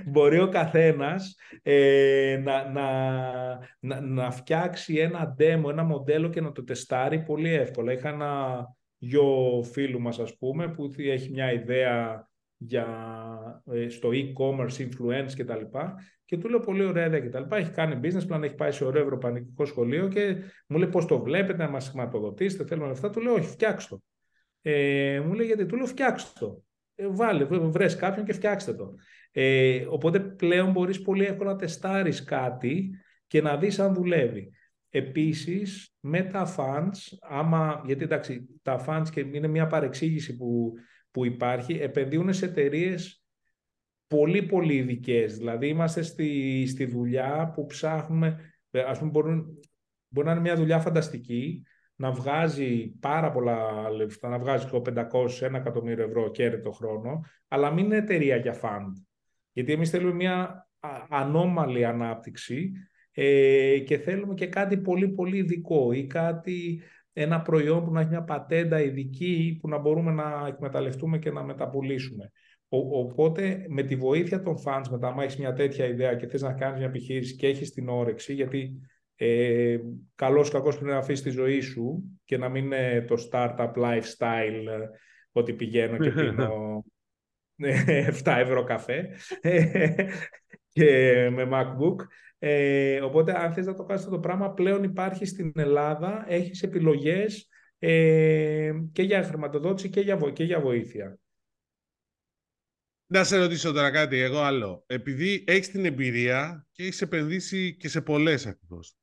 μπορεί 0.07 0.41
ο 0.41 0.49
καθένας 0.49 1.37
ε, 1.63 2.41
να, 2.43 2.71
να, 3.81 4.01
να, 4.01 4.31
φτιάξει 4.31 4.95
ένα 4.95 5.37
demo, 5.39 5.71
ένα 5.71 5.85
μοντέλο 5.85 6.29
και 6.29 6.41
να 6.41 6.53
το 6.53 6.65
τεστάρει 6.65 7.23
πολύ 7.23 7.55
εύκολα. 7.55 7.93
Είχα 7.93 8.09
ένα 8.09 8.67
γιο 9.07 9.63
φίλου 9.73 10.01
μας, 10.01 10.19
ας 10.19 10.37
πούμε, 10.37 10.69
που 10.69 10.91
έχει 10.97 11.31
μια 11.31 11.53
ιδέα 11.53 12.29
για, 12.57 12.87
ε, 13.73 13.89
στο 13.89 14.11
e-commerce, 14.13 14.77
influence 14.79 15.33
κτλ. 15.37 15.79
Και 16.25 16.37
του 16.37 16.49
λέω 16.49 16.61
πολύ 16.61 16.85
ωραία 16.85 17.07
ιδέα 17.07 17.21
κτλ. 17.21 17.55
Έχει 17.55 17.71
κάνει 17.71 18.01
business 18.03 18.35
plan, 18.35 18.43
έχει 18.43 18.55
πάει 18.55 18.73
σε 18.73 18.85
ωραίο 18.85 19.03
ευρωπαϊκό 19.03 19.65
σχολείο 19.65 20.09
και 20.09 20.37
μου 20.69 20.79
λέει 20.79 20.89
πώς 20.89 21.07
το 21.07 21.23
βλέπετε, 21.23 21.63
να 21.63 21.71
μας 21.71 21.89
χρηματοδοτήσετε, 21.89 22.65
θέλουμε 22.65 22.91
αυτά. 22.91 23.11
Του 23.11 23.21
λέω 23.21 23.33
όχι, 23.33 23.49
φτιάξτε 23.49 23.95
το. 23.95 24.03
Ε, 24.63 25.21
μου 25.27 25.33
λέει 25.33 25.47
γιατί, 25.47 25.67
του 25.67 25.77
λέω 25.77 25.87
φτιάξτε 25.87 26.31
το. 26.41 26.63
Ε, 26.95 27.07
βάλε, 27.11 27.45
βρες 27.45 27.97
κάποιον 27.97 28.27
και 28.27 28.33
φτιάξτε 28.33 28.75
το. 28.75 28.95
Ε, 29.33 29.87
οπότε 29.89 30.21
πλέον 30.21 30.71
μπορείς 30.71 31.03
πολύ 31.03 31.25
εύκολα 31.25 31.53
να 31.53 31.59
τεστάρεις 31.59 32.25
κάτι 32.25 32.91
και 33.27 33.43
να 33.43 33.57
δεις 33.57 33.79
αν 33.79 33.95
δουλεύει. 33.95 34.51
Επίσης, 34.97 35.97
με 36.01 36.23
τα 36.23 36.55
funds, 36.57 37.17
άμα, 37.21 37.83
γιατί 37.87 38.05
εντάξει, 38.05 38.61
τα 38.63 38.85
funds 38.87 39.09
και 39.11 39.21
είναι 39.21 39.47
μια 39.47 39.67
παρεξήγηση 39.67 40.37
που, 40.37 40.73
που 41.11 41.25
υπάρχει, 41.25 41.73
επενδύουν 41.73 42.33
σε 42.33 42.45
εταιρείες 42.45 43.25
πολύ 44.07 44.43
πολύ 44.43 44.75
ειδικές. 44.75 45.37
Δηλαδή 45.37 45.69
είμαστε 45.69 46.03
στη, 46.03 46.65
στη 46.67 46.85
δουλειά 46.85 47.53
που 47.55 47.67
ψάχνουμε, 47.67 48.41
ας 48.87 48.99
πούμε 48.99 49.11
μπορούν, 49.11 49.59
μπορεί 50.09 50.27
να 50.27 50.33
είναι 50.33 50.41
μια 50.41 50.57
δουλειά 50.57 50.79
φανταστική, 50.79 51.63
να 51.97 52.13
βγάζει 52.13 52.99
πάρα 53.01 53.31
πολλά 53.31 53.91
λεφτά, 53.91 54.29
να 54.29 54.39
βγάζει 54.39 54.67
500, 54.73 55.49
1 55.49 55.55
εκατομμύριο 55.55 56.05
ευρώ 56.05 56.31
κέρδη 56.31 56.61
το 56.61 56.71
χρόνο, 56.71 57.21
αλλά 57.49 57.71
μην 57.71 57.85
είναι 57.85 57.97
εταιρεία 57.97 58.37
για 58.37 58.61
fund. 58.63 58.93
Γιατί 59.53 59.73
εμείς 59.73 59.91
θέλουμε 59.91 60.15
μια 60.15 60.69
ανώμαλη 61.09 61.85
ανάπτυξη 61.85 62.73
ε, 63.15 63.79
και 63.79 63.99
θέλουμε 63.99 64.35
και 64.35 64.47
κάτι 64.47 64.77
πολύ 64.77 65.09
πολύ 65.09 65.37
ειδικό 65.37 65.93
ή 65.93 66.07
κάτι, 66.07 66.83
ένα 67.13 67.43
προϊόν 67.43 67.85
που 67.85 67.93
να 67.93 68.01
έχει 68.01 68.09
μια 68.09 68.23
πατέντα 68.23 68.81
ειδική 68.81 69.59
που 69.61 69.69
να 69.69 69.79
μπορούμε 69.79 70.13
να 70.13 70.47
εκμεταλλευτούμε 70.49 71.19
και 71.19 71.31
να 71.31 71.43
μεταπολίσουμε. 71.43 72.33
οπότε 72.69 73.67
με 73.69 73.83
τη 73.83 73.97
βοήθεια 73.97 74.43
των 74.43 74.57
fans, 74.65 74.83
μετά 74.91 75.09
άμα 75.09 75.23
έχεις 75.23 75.37
μια 75.37 75.53
τέτοια 75.53 75.87
ιδέα 75.87 76.15
και 76.15 76.27
θες 76.27 76.43
να 76.43 76.53
κάνεις 76.53 76.79
μια 76.79 76.89
επιχείρηση 76.89 77.37
και 77.37 77.47
έχεις 77.47 77.73
την 77.73 77.89
όρεξη, 77.89 78.35
γιατί 78.35 78.81
ε, 79.17 79.79
καλός 80.15 80.51
κακός 80.51 80.75
πρέπει 80.75 80.91
να 80.91 80.99
αφήσεις 80.99 81.23
τη 81.23 81.31
ζωή 81.31 81.61
σου 81.61 82.03
και 82.25 82.39
να 82.39 82.49
μην 82.49 82.65
είναι 82.65 83.05
το 83.09 83.17
startup 83.31 83.73
lifestyle 83.75 84.67
ε, 84.69 84.89
ότι 85.33 85.53
πηγαίνω 85.53 85.99
και 85.99 86.11
πίνω 86.21 86.85
7 87.57 88.37
ευρώ 88.39 88.65
καφέ 88.65 89.09
και 90.75 91.29
με 91.31 91.49
MacBook. 91.53 91.97
Ε, 92.39 93.01
οπότε 93.01 93.41
αν 93.41 93.53
θες 93.53 93.67
να 93.67 93.75
το 93.75 93.85
κάνεις 93.85 94.03
αυτό 94.03 94.15
το 94.15 94.21
πράγμα 94.21 94.53
πλέον 94.53 94.83
υπάρχει 94.83 95.25
στην 95.25 95.53
Ελλάδα, 95.57 96.25
έχεις 96.29 96.63
επιλογές 96.63 97.49
ε, 97.79 98.73
και 98.93 99.03
για 99.03 99.23
χρηματοδότηση 99.23 99.89
και 99.89 100.01
για, 100.01 100.17
και 100.33 100.45
για 100.45 100.61
βοήθεια. 100.61 101.19
Να 103.07 103.25
σε 103.25 103.37
ρωτήσω 103.37 103.73
τώρα 103.73 103.91
κάτι, 103.91 104.19
εγώ 104.19 104.39
άλλο. 104.39 104.85
Επειδή 104.87 105.45
έχεις 105.47 105.71
την 105.71 105.85
εμπειρία 105.85 106.67
και 106.73 106.83
έχεις 106.83 107.03
επενδύσει 107.03 107.77
και 107.77 107.89
σε 107.89 108.01
πολλές 108.01 108.47
ακριβώς. 108.47 108.97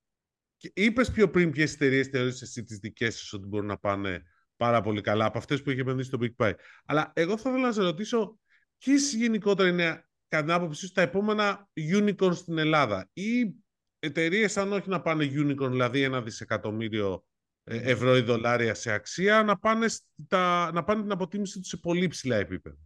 Και 0.57 0.71
είπες 0.75 1.11
πιο 1.11 1.29
πριν 1.29 1.51
ποιες 1.51 1.73
εταιρείες 1.73 2.07
θεωρείς 2.07 2.41
εσύ 2.41 2.63
τις 2.63 2.77
δικές 2.77 3.15
σου 3.15 3.37
ότι 3.39 3.47
μπορούν 3.47 3.67
να 3.67 3.77
πάνε 3.77 4.23
πάρα 4.57 4.81
πολύ 4.81 5.01
καλά 5.01 5.25
από 5.25 5.37
αυτές 5.37 5.61
που 5.61 5.69
έχει 5.69 5.79
επενδύσει 5.79 6.09
το 6.09 6.17
Big 6.21 6.45
Pie. 6.45 6.53
Αλλά 6.85 7.11
εγώ 7.15 7.37
θα 7.37 7.49
ήθελα 7.49 7.65
να 7.65 7.71
σε 7.73 7.81
ρωτήσω 7.81 8.39
ποιες 8.77 9.13
γενικότερα 9.13 9.69
είναι 9.69 10.05
κατά 10.31 10.43
την 10.43 10.51
άποψή 10.51 10.85
σου 10.85 10.91
τα 10.91 11.01
επόμενα 11.01 11.69
unicorn 11.93 12.33
στην 12.33 12.57
Ελλάδα 12.57 13.09
ή 13.13 13.55
εταιρείες 13.99 14.57
αν 14.57 14.73
όχι 14.73 14.89
να 14.89 15.01
πάνε 15.01 15.25
unicorn, 15.25 15.69
δηλαδή 15.69 16.01
ένα 16.01 16.21
δισεκατομμύριο 16.21 17.25
ε, 17.63 17.91
ευρώ 17.91 18.17
ή 18.17 18.21
δολάρια 18.21 18.73
σε 18.73 18.91
αξία, 18.91 19.43
να 19.43 19.57
πάνε, 19.57 19.87
στα, 19.87 20.71
να 20.73 20.83
πάνε 20.83 21.01
την 21.01 21.11
αποτίμηση 21.11 21.59
τους 21.59 21.67
σε 21.67 21.77
πολύ 21.77 22.07
ψηλά 22.07 22.35
επίπεδα. 22.35 22.77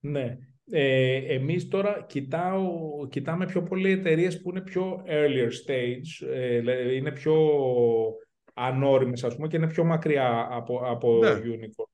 Ναι. 0.00 0.38
Ε, 0.72 1.34
εμείς 1.34 1.68
τώρα 1.68 2.04
κοιτάω, 2.08 2.68
κοιτάμε 3.08 3.46
πιο 3.46 3.62
πολλοί 3.62 3.90
εταιρείες 3.90 4.40
που 4.40 4.50
είναι 4.50 4.60
πιο 4.60 5.04
earlier 5.06 5.50
stage, 5.66 6.28
ε, 6.28 6.94
είναι 6.94 7.12
πιο 7.12 7.36
ανώριμες 8.54 9.24
ας 9.24 9.34
πούμε 9.34 9.48
και 9.48 9.56
είναι 9.56 9.68
πιο 9.68 9.84
μακριά 9.84 10.48
από, 10.50 10.80
από 10.84 11.18
ναι. 11.18 11.40
unicorn. 11.44 11.90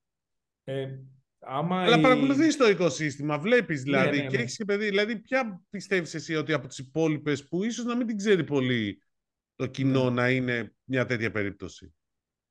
Ε, 0.65 0.99
άμα 1.47 1.83
Αλλά 1.83 1.99
η... 1.99 2.01
παρακολουθείς 2.01 2.57
το 2.57 2.69
οικοσύστημα, 2.69 3.39
βλέπεις 3.39 3.85
ναι, 3.85 3.99
δηλαδή 3.99 4.17
ναι, 4.17 4.23
ναι, 4.23 4.29
και 4.29 4.37
έχεις 4.37 4.57
και 4.57 4.65
παιδί. 4.65 4.85
Δηλαδή 4.89 5.17
ποια 5.17 5.63
πιστεύεις 5.71 6.15
εσύ 6.15 6.35
ότι 6.35 6.53
από 6.53 6.67
τις 6.67 6.79
υπόλοιπες 6.79 7.49
που 7.49 7.65
ίσως 7.65 7.85
να 7.85 7.97
μην 7.97 8.07
την 8.07 8.17
ξέρει 8.17 8.45
πολύ 8.45 9.03
το 9.57 9.67
κοινό 9.67 10.05
ναι. 10.05 10.11
να 10.11 10.31
είναι 10.31 10.75
μια 10.85 11.07
τέτοια 11.07 11.31
περίπτωση; 11.31 11.95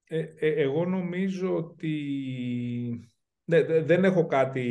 Ε, 0.04 0.20
ε, 0.20 0.50
εγώ 0.50 0.86
νομίζω 0.86 1.56
ότι 1.56 1.94
ναι, 3.44 3.64
δεν 3.82 4.04
έχω 4.04 4.26
κάτι 4.26 4.66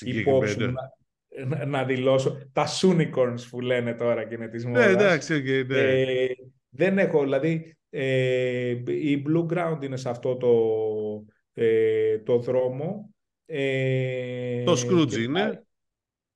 υπόψη 0.00 0.56
να, 0.58 1.66
να, 1.66 1.84
δηλώσω. 1.84 2.38
Τα 2.52 2.66
unicorns 2.80 3.40
που 3.50 3.60
λένε 3.60 3.94
τώρα 3.94 4.24
και 4.24 4.34
είναι 4.34 4.48
της 4.48 4.66
μόδας. 4.66 4.86
Ναι, 4.86 4.92
εντάξει, 4.92 5.42
okay, 5.44 5.66
ναι. 5.66 5.78
Ε, 5.78 6.28
δεν 6.68 6.98
έχω, 6.98 7.22
δηλαδή 7.22 7.76
ε, 7.90 8.68
η 8.86 9.24
Blue 9.26 9.46
Ground 9.46 9.78
είναι 9.82 9.96
σε 9.96 10.08
αυτό 10.08 10.36
το, 10.36 10.52
ε, 11.52 12.18
το 12.18 12.38
δρόμο. 12.38 13.11
Ε, 13.54 14.62
το 14.64 14.72
Scrooge 14.72 15.18
είναι. 15.18 15.66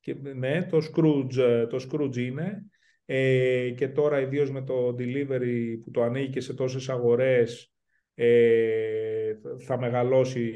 Και, 0.01 0.15
ναι, 0.35 0.63
το 0.63 0.79
Scrooge, 0.79 1.67
το 1.69 1.89
Scrooge 1.89 2.17
είναι. 2.17 2.67
Ε, 3.05 3.71
και 3.71 3.89
τώρα 3.89 4.21
ιδίως 4.21 4.51
με 4.51 4.63
το 4.63 4.89
delivery 4.99 5.79
που 5.85 5.91
το 5.91 6.03
ανήκει 6.03 6.41
σε 6.41 6.55
τόσες 6.55 6.89
αγορές 6.89 7.73
ε, 8.15 9.33
θα 9.67 9.79
μεγαλώσει 9.79 10.55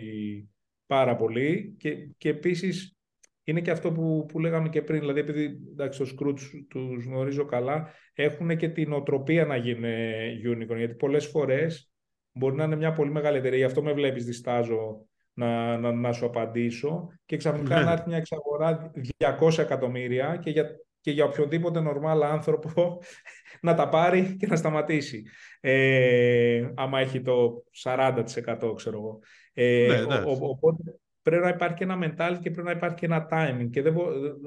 πάρα 0.86 1.16
πολύ 1.16 1.74
και, 1.78 2.08
και 2.16 2.28
επίσης 2.28 2.96
είναι 3.44 3.60
και 3.60 3.70
αυτό 3.70 3.92
που, 3.92 4.26
που 4.28 4.38
λέγαμε 4.38 4.68
και 4.68 4.82
πριν, 4.82 5.00
δηλαδή 5.00 5.20
επειδή 5.20 5.60
εντάξει, 5.70 5.98
το 5.98 6.10
Scrooge 6.10 6.64
τους 6.68 7.04
γνωρίζω 7.04 7.44
καλά, 7.44 7.94
έχουν 8.14 8.56
και 8.56 8.68
την 8.68 8.92
οτροπία 8.92 9.44
να 9.44 9.56
γίνουν 9.56 9.84
unicorn, 10.46 10.76
γιατί 10.76 10.94
πολλές 10.94 11.26
φορές 11.26 11.92
μπορεί 12.32 12.56
να 12.56 12.64
είναι 12.64 12.76
μια 12.76 12.92
πολύ 12.92 13.10
μεγάλη 13.10 13.38
εταιρεία, 13.38 13.58
γι' 13.58 13.64
αυτό 13.64 13.82
με 13.82 13.92
βλέπεις 13.92 14.24
διστάζω 14.24 15.08
να, 15.40 15.78
να, 15.78 15.92
να 15.92 16.12
σου 16.12 16.26
απαντήσω 16.26 17.08
και 17.26 17.36
ξαφνικά 17.36 17.78
ναι. 17.78 17.84
να 17.84 17.92
έρθει 17.92 18.08
μια 18.08 18.16
εξαγορά 18.16 18.90
200 19.40 19.58
εκατομμύρια 19.58 20.36
και 20.36 20.50
για, 20.50 20.64
και 21.00 21.10
για 21.10 21.24
οποιοδήποτε 21.24 21.80
νορμάλ 21.80 22.22
άνθρωπο 22.22 23.02
να 23.66 23.74
τα 23.74 23.88
πάρει 23.88 24.36
και 24.38 24.46
να 24.46 24.56
σταματήσει. 24.56 25.24
Ε, 25.60 26.70
άμα 26.74 27.00
έχει 27.00 27.20
το 27.22 27.64
40% 27.82 28.22
ξέρω 28.76 28.96
εγώ. 28.96 29.18
Ε, 29.52 30.04
ναι, 30.08 30.22
οπότε 30.24 30.82
πρέπει 31.22 31.42
να 31.42 31.48
υπάρχει 31.48 31.74
και 31.74 31.84
ένα 31.84 31.98
mentality 32.02 32.38
και 32.40 32.50
πρέπει 32.50 32.66
να 32.66 32.70
υπάρχει 32.70 32.96
και 32.96 33.06
ένα 33.06 33.28
timing. 33.30 33.68
Και 33.70 33.82
δεν, 33.82 33.96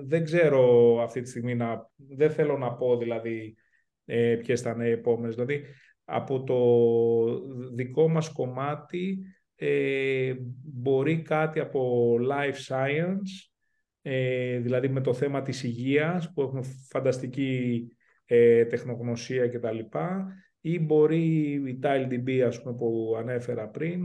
δεν 0.05 0.23
ξέρω 0.23 0.97
αυτή 1.03 1.21
τη 1.21 1.29
στιγμή 1.29 1.55
να. 1.55 1.89
Δεν 1.95 2.31
θέλω 2.31 2.57
να 2.57 2.73
πω 2.73 2.97
δηλαδή 2.97 3.55
ε, 4.05 4.35
ποιες 4.35 4.61
θα 4.61 4.69
είναι 4.69 4.87
οι 4.87 4.91
επόμενες. 4.91 5.35
Δηλαδή, 5.35 5.63
από 6.05 6.43
το 6.43 6.57
δικό 7.73 8.09
μας 8.09 8.29
κομμάτι 8.29 9.17
ε, 9.65 10.33
μπορεί 10.63 11.21
κάτι 11.21 11.59
από 11.59 12.13
life 12.31 12.73
science, 12.73 13.49
ε, 14.01 14.57
δηλαδή 14.57 14.89
με 14.89 15.01
το 15.01 15.13
θέμα 15.13 15.41
της 15.41 15.63
υγείας, 15.63 16.31
που 16.33 16.41
έχουμε 16.41 16.61
φανταστική 16.89 17.87
ε, 18.25 18.65
τεχνογνωσία 18.65 19.47
κτλ. 19.47 19.79
Ή 20.61 20.79
μπορεί 20.79 21.51
η 21.51 21.79
TileDB, 21.83 22.39
ας 22.39 22.61
πούμε, 22.61 22.75
που 22.75 23.15
ανέφερα 23.17 23.67
πριν, 23.67 24.01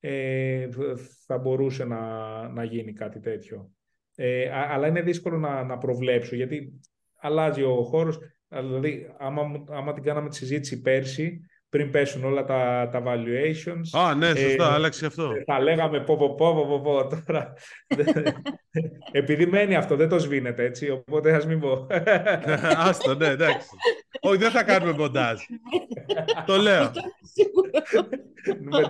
ε, 0.00 0.68
θα 1.26 1.38
μπορούσε 1.38 1.84
να, 1.84 2.02
να 2.48 2.64
γίνει 2.64 2.92
κάτι 2.92 3.20
τέτοιο. 3.20 3.70
Ε, 4.14 4.50
αλλά 4.50 4.86
είναι 4.86 5.02
δύσκολο 5.02 5.38
να, 5.38 5.64
να 5.64 5.78
προβλέψω, 5.78 6.36
γιατί 6.36 6.80
αλλάζει 7.16 7.62
ο 7.62 7.82
χώρος. 7.82 8.18
Δηλαδή, 8.48 9.14
άμα, 9.18 9.64
άμα 9.68 9.92
την 9.92 10.02
κάναμε 10.02 10.28
τη 10.28 10.36
συζήτηση 10.36 10.80
πέρσι, 10.80 11.40
πριν 11.68 11.90
πέσουν 11.90 12.24
όλα 12.24 12.44
τα, 12.44 12.88
τα 12.92 13.02
valuations. 13.06 14.00
Α, 14.00 14.14
ναι, 14.14 14.34
σωστά, 14.34 14.70
ε, 14.70 14.72
άλλαξε 14.72 15.06
αυτό. 15.06 15.32
Θα 15.46 15.60
λέγαμε 15.60 16.00
πω, 16.00 16.16
πω, 16.16 16.34
πω, 16.34 16.66
πω, 16.66 16.80
πω, 16.80 17.22
τώρα. 17.26 17.52
Επειδή 19.12 19.46
μένει 19.46 19.76
αυτό, 19.76 19.96
δεν 19.96 20.08
το 20.08 20.18
σβήνεται, 20.18 20.64
έτσι, 20.64 20.90
οπότε 20.90 21.34
ας 21.34 21.46
μην 21.46 21.60
πω. 21.60 21.86
Άστο, 22.88 23.14
ναι, 23.14 23.26
εντάξει. 23.26 23.68
Όχι, 24.20 24.36
δεν 24.36 24.50
θα 24.50 24.62
κάνουμε 24.62 24.92
μοντάζ. 24.92 25.40
το 26.46 26.56
λέω. 26.56 26.90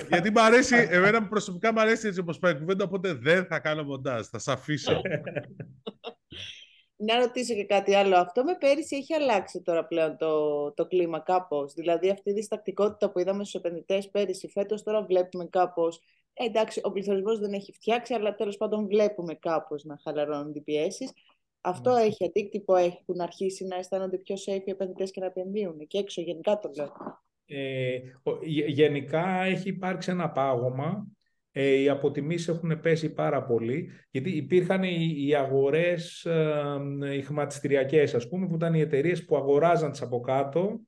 Γιατί 0.08 0.30
μου 0.30 0.40
αρέσει, 0.40 0.88
εμένα 0.90 1.28
προσωπικά 1.28 1.72
μου 1.72 1.80
αρέσει 1.80 2.06
έτσι 2.06 2.20
όπως 2.20 2.38
πάει 2.38 2.54
κουβέντα, 2.54 2.84
οπότε 2.84 3.12
δεν 3.12 3.44
θα 3.44 3.58
κάνω 3.58 3.82
μοντάζ, 3.82 4.26
θα 4.26 4.38
σε 4.38 4.52
αφήσω. 4.52 5.00
Να 7.00 7.18
ρωτήσω 7.18 7.54
και 7.54 7.64
κάτι 7.64 7.94
άλλο. 7.94 8.16
Αυτό 8.16 8.44
με 8.44 8.56
πέρυσι 8.58 8.96
έχει 8.96 9.14
αλλάξει 9.14 9.62
τώρα 9.62 9.84
πλέον 9.84 10.16
το, 10.16 10.72
το 10.72 10.86
κλίμα 10.86 11.20
κάπως; 11.20 11.72
Δηλαδή 11.72 12.10
αυτή 12.10 12.30
η 12.30 12.32
διστακτικότητα 12.32 13.10
που 13.10 13.18
είδαμε 13.18 13.44
στους 13.44 13.60
επενδυτές 13.60 14.10
πέρυσι, 14.10 14.48
φέτος 14.48 14.82
τώρα 14.82 15.02
βλέπουμε 15.02 15.46
κάπως. 15.50 16.00
Ε, 16.32 16.44
εντάξει, 16.44 16.80
ο 16.84 16.92
πληθωρισμός 16.92 17.38
δεν 17.38 17.52
έχει 17.52 17.72
φτιάξει, 17.72 18.14
αλλά 18.14 18.34
τέλος 18.34 18.56
πάντων 18.56 18.86
βλέπουμε 18.86 19.34
κάπως 19.34 19.84
να 19.84 19.98
χαλαρώνουν 20.02 20.54
οι 20.54 20.60
πιέσεις. 20.60 21.12
Αυτό 21.60 21.92
ναι. 21.92 22.00
έχει 22.00 22.24
αντίκτυπο, 22.24 22.76
έχουν 22.76 23.20
αρχίσει 23.20 23.64
να 23.64 23.76
αισθάνονται 23.76 24.18
πιο 24.18 24.36
safe 24.36 24.62
οι 24.64 24.70
επενδυτές 24.70 25.10
και 25.10 25.20
να 25.20 25.26
επενδύουν. 25.26 25.86
Και 25.86 25.98
έξω, 25.98 26.20
γενικά 26.20 26.58
το 26.58 26.70
λέω. 26.76 26.92
Ε, 27.46 27.98
γενικά 28.66 29.42
έχει 29.42 29.68
υπάρξει 29.68 30.10
ένα 30.10 30.30
πάγωμα 30.30 31.06
ε, 31.60 31.80
οι 31.80 31.88
αποτιμήσεις 31.88 32.48
έχουν 32.48 32.80
πέσει 32.80 33.12
πάρα 33.12 33.44
πολύ, 33.44 33.90
γιατί 34.10 34.30
υπήρχαν 34.30 34.82
οι, 34.82 35.14
οι 35.26 35.34
αγορές, 35.34 36.24
ε, 36.24 37.14
οι 37.16 37.22
χρηματιστηριακές, 37.22 38.14
ας 38.14 38.28
πούμε, 38.28 38.46
που 38.46 38.54
ήταν 38.54 38.74
οι 38.74 38.80
εταιρείες 38.80 39.24
που 39.24 39.36
αγοράζαν 39.36 39.90
τις 39.90 40.02
από 40.02 40.20
κάτω, 40.20 40.80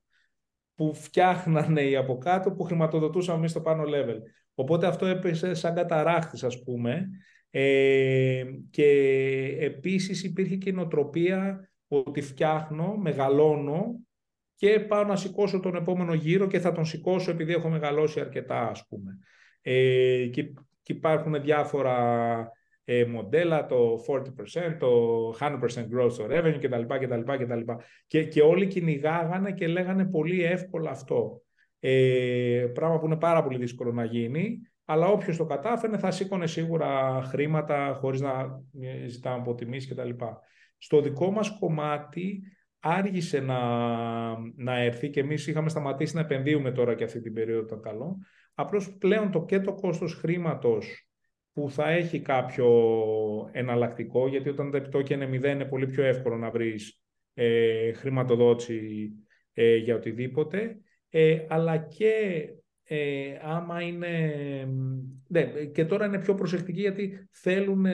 που 0.74 0.94
φτιάχνανε 0.94 1.82
οι 1.82 1.96
από 1.96 2.18
κάτω, 2.18 2.52
που 2.52 2.62
χρηματοδοτούσαν 2.62 3.36
εμείς 3.36 3.50
στο 3.50 3.60
πάνω 3.60 3.82
level. 3.86 4.16
Οπότε 4.54 4.86
αυτό 4.86 5.06
έπεσε 5.06 5.54
σαν 5.54 5.74
καταράχτης, 5.74 6.44
ας 6.44 6.62
πούμε. 6.62 7.08
Ε, 7.50 8.42
και 8.70 8.90
επίσης 9.60 10.24
υπήρχε 10.24 10.56
και 10.56 10.68
η 10.68 10.72
νοοτροπία 10.72 11.70
ότι 11.88 12.20
φτιάχνω, 12.20 12.96
μεγαλώνω 12.96 14.00
και 14.54 14.80
πάω 14.80 15.04
να 15.04 15.16
σηκώσω 15.16 15.60
τον 15.60 15.74
επόμενο 15.74 16.14
γύρο 16.14 16.46
και 16.46 16.60
θα 16.60 16.72
τον 16.72 16.84
σηκώσω 16.84 17.30
επειδή 17.30 17.52
έχω 17.52 17.68
μεγαλώσει 17.68 18.20
αρκετά, 18.20 18.68
ας 18.68 18.86
πούμε. 18.88 19.18
Ε, 19.62 20.26
και, 20.26 20.42
και 20.82 20.92
υπάρχουν 20.92 21.42
διάφορα 21.42 22.52
ε, 22.84 23.04
μοντέλα, 23.04 23.66
το 23.66 24.04
40%, 24.08 24.76
το 24.78 25.34
100% 25.40 25.58
growth 25.66 26.12
στο 26.12 26.26
revenue 26.30 26.58
κτλ. 26.60 26.82
κτλ, 26.86 27.20
κτλ. 27.20 27.72
Και, 28.06 28.24
και 28.24 28.42
όλοι 28.42 28.66
κυνηγάγανε 28.66 29.52
και 29.52 29.66
λέγανε 29.66 30.04
πολύ 30.04 30.44
εύκολα 30.44 30.90
αυτό. 30.90 31.42
Ε, 31.80 32.66
πράγμα 32.74 32.98
που 32.98 33.06
είναι 33.06 33.16
πάρα 33.16 33.42
πολύ 33.42 33.58
δύσκολο 33.58 33.92
να 33.92 34.04
γίνει, 34.04 34.60
αλλά 34.84 35.06
όποιος 35.06 35.36
το 35.36 35.44
κατάφερνε 35.44 35.98
θα 35.98 36.10
σήκωνε 36.10 36.46
σίγουρα 36.46 37.22
χρήματα 37.22 37.98
χωρίς 38.00 38.20
να 38.20 38.60
ε, 38.80 39.06
ζητάμε 39.06 39.36
αποτιμήσεις 39.40 39.90
κτλ. 39.90 40.10
Στο 40.78 41.00
δικό 41.00 41.30
μας 41.30 41.58
κομμάτι 41.58 42.42
άργησε 42.80 43.40
να, 43.40 43.58
να 44.56 44.78
έρθει 44.78 45.10
και 45.10 45.20
εμείς 45.20 45.46
είχαμε 45.46 45.68
σταματήσει 45.68 46.14
να 46.14 46.20
επενδύουμε 46.20 46.72
τώρα 46.72 46.94
και 46.94 47.04
αυτή 47.04 47.20
την 47.20 47.32
περίοδο 47.32 47.64
το 47.64 47.76
καλό. 47.76 48.18
Απλώς 48.60 48.96
πλέον 48.98 49.30
το 49.30 49.44
και 49.44 49.60
το 49.60 49.72
κόστος 49.72 50.14
χρήματος 50.14 51.08
που 51.52 51.70
θα 51.70 51.90
έχει 51.90 52.20
κάποιο 52.20 52.68
εναλλακτικό, 53.52 54.28
γιατί 54.28 54.48
όταν 54.48 54.70
τα 54.70 54.76
επιτόκια 54.76 55.16
είναι 55.16 55.26
μηδέν 55.26 55.54
είναι 55.54 55.64
πολύ 55.64 55.86
πιο 55.86 56.04
εύκολο 56.04 56.36
να 56.36 56.50
βρεις 56.50 57.02
ε, 57.34 57.92
χρηματοδότηση 57.92 59.12
ε, 59.52 59.76
για 59.76 59.94
οτιδήποτε, 59.94 60.78
ε, 61.08 61.44
αλλά 61.48 61.76
και 61.76 62.44
ε, 62.84 63.38
άμα 63.42 63.82
είναι... 63.82 64.34
Ναι, 65.28 65.42
και 65.72 65.84
τώρα 65.84 66.06
είναι 66.06 66.20
πιο 66.20 66.34
προσεκτικοί 66.34 66.80
γιατί 66.80 67.28
θέλουν, 67.30 67.86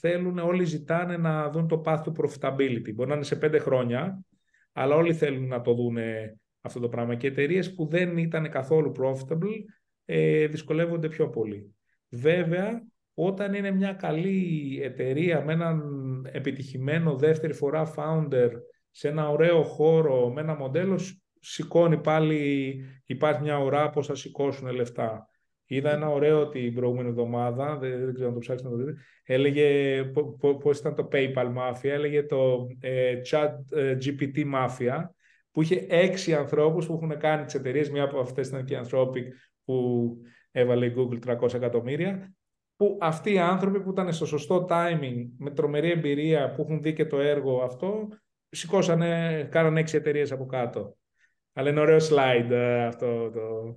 θέλουν, 0.00 0.38
όλοι 0.38 0.64
ζητάνε 0.64 1.16
να 1.16 1.50
δουν 1.50 1.68
το 1.68 1.82
path 1.84 2.02
to 2.02 2.12
profitability. 2.12 2.94
Μπορεί 2.94 3.08
να 3.08 3.14
είναι 3.14 3.24
σε 3.24 3.36
πέντε 3.36 3.58
χρόνια, 3.58 4.24
αλλά 4.72 4.94
όλοι 4.94 5.14
θέλουν 5.14 5.46
να 5.46 5.60
το 5.60 5.74
δουν 5.74 5.96
αυτό 6.60 6.80
το 6.80 6.88
πράγμα. 6.88 7.14
Και 7.14 7.26
εταιρείες 7.26 7.74
που 7.74 7.86
δεν 7.86 8.16
ήταν 8.16 8.50
καθόλου 8.50 8.92
profitable 8.98 9.64
ε, 10.14 10.46
δυσκολεύονται 10.46 11.08
πιο 11.08 11.28
πολύ. 11.28 11.74
Βέβαια, 12.08 12.82
όταν 13.14 13.54
είναι 13.54 13.70
μια 13.70 13.92
καλή 13.92 14.80
εταιρεία 14.82 15.44
με 15.44 15.52
έναν 15.52 15.80
επιτυχημένο 16.32 17.16
δεύτερη 17.16 17.52
φορά 17.52 17.94
founder 17.96 18.50
σε 18.90 19.08
ένα 19.08 19.28
ωραίο 19.30 19.62
χώρο, 19.62 20.32
με 20.32 20.40
ένα 20.40 20.54
μοντέλο, 20.54 21.00
σηκώνει 21.40 21.98
πάλι, 21.98 22.74
υπάρχει 23.06 23.42
μια 23.42 23.58
ουρά 23.58 23.90
πώς 23.90 24.06
θα 24.06 24.14
σηκώσουν 24.14 24.70
λεφτά. 24.70 25.26
Είδα 25.66 25.92
ένα 25.92 26.08
ωραίο 26.08 26.48
την 26.48 26.74
προηγούμενη 26.74 27.08
εβδομάδα, 27.08 27.76
δεν, 27.76 28.04
δεν 28.04 28.14
ξέρω 28.14 28.28
να 28.28 28.34
το 28.34 28.40
ψάξετε 28.40 28.70
να 28.70 28.76
το 28.76 28.84
δείτε, 28.84 29.00
έλεγε 29.24 30.04
πώς 30.62 30.78
ήταν 30.78 30.94
το 30.94 31.08
PayPal 31.12 31.54
Mafia, 31.56 31.88
έλεγε 31.88 32.22
το 32.22 32.66
ε, 32.80 33.20
Chat 33.30 33.50
ε, 33.70 33.96
GPT 34.00 34.52
Mafia, 34.54 35.04
που 35.52 35.62
είχε 35.62 35.86
έξι 35.88 36.34
ανθρώπους 36.34 36.86
που 36.86 36.92
έχουν 36.92 37.18
κάνει 37.18 37.44
τις 37.44 37.54
εταιρείες, 37.54 37.90
μία 37.90 38.02
από 38.02 38.20
αυτές 38.20 38.48
ήταν 38.48 38.64
και 38.64 38.74
η 38.74 38.80
Anthropic, 38.82 39.24
που 39.64 40.16
έβαλε 40.50 40.86
η 40.86 40.94
Google 40.96 41.36
300 41.38 41.54
εκατομμύρια, 41.54 42.34
που 42.76 42.98
αυτοί 43.00 43.32
οι 43.32 43.38
άνθρωποι 43.38 43.80
που 43.80 43.90
ήταν 43.90 44.12
στο 44.12 44.26
σωστό 44.26 44.66
timing, 44.70 45.28
με 45.38 45.50
τρομερή 45.50 45.90
εμπειρία, 45.90 46.52
που 46.52 46.62
έχουν 46.62 46.82
δει 46.82 46.92
και 46.92 47.06
το 47.06 47.20
έργο 47.20 47.62
αυτό, 47.62 48.08
σηκώσανε, 48.48 49.42
κάνανε 49.50 49.80
έξι 49.80 49.96
εταιρείες 49.96 50.32
από 50.32 50.46
κάτω. 50.46 50.96
Αλλά 51.52 51.70
είναι 51.70 51.80
ωραίο 51.80 51.98
slide 51.98 52.50
ε, 52.50 52.84
αυτό 52.84 53.30
το... 53.30 53.76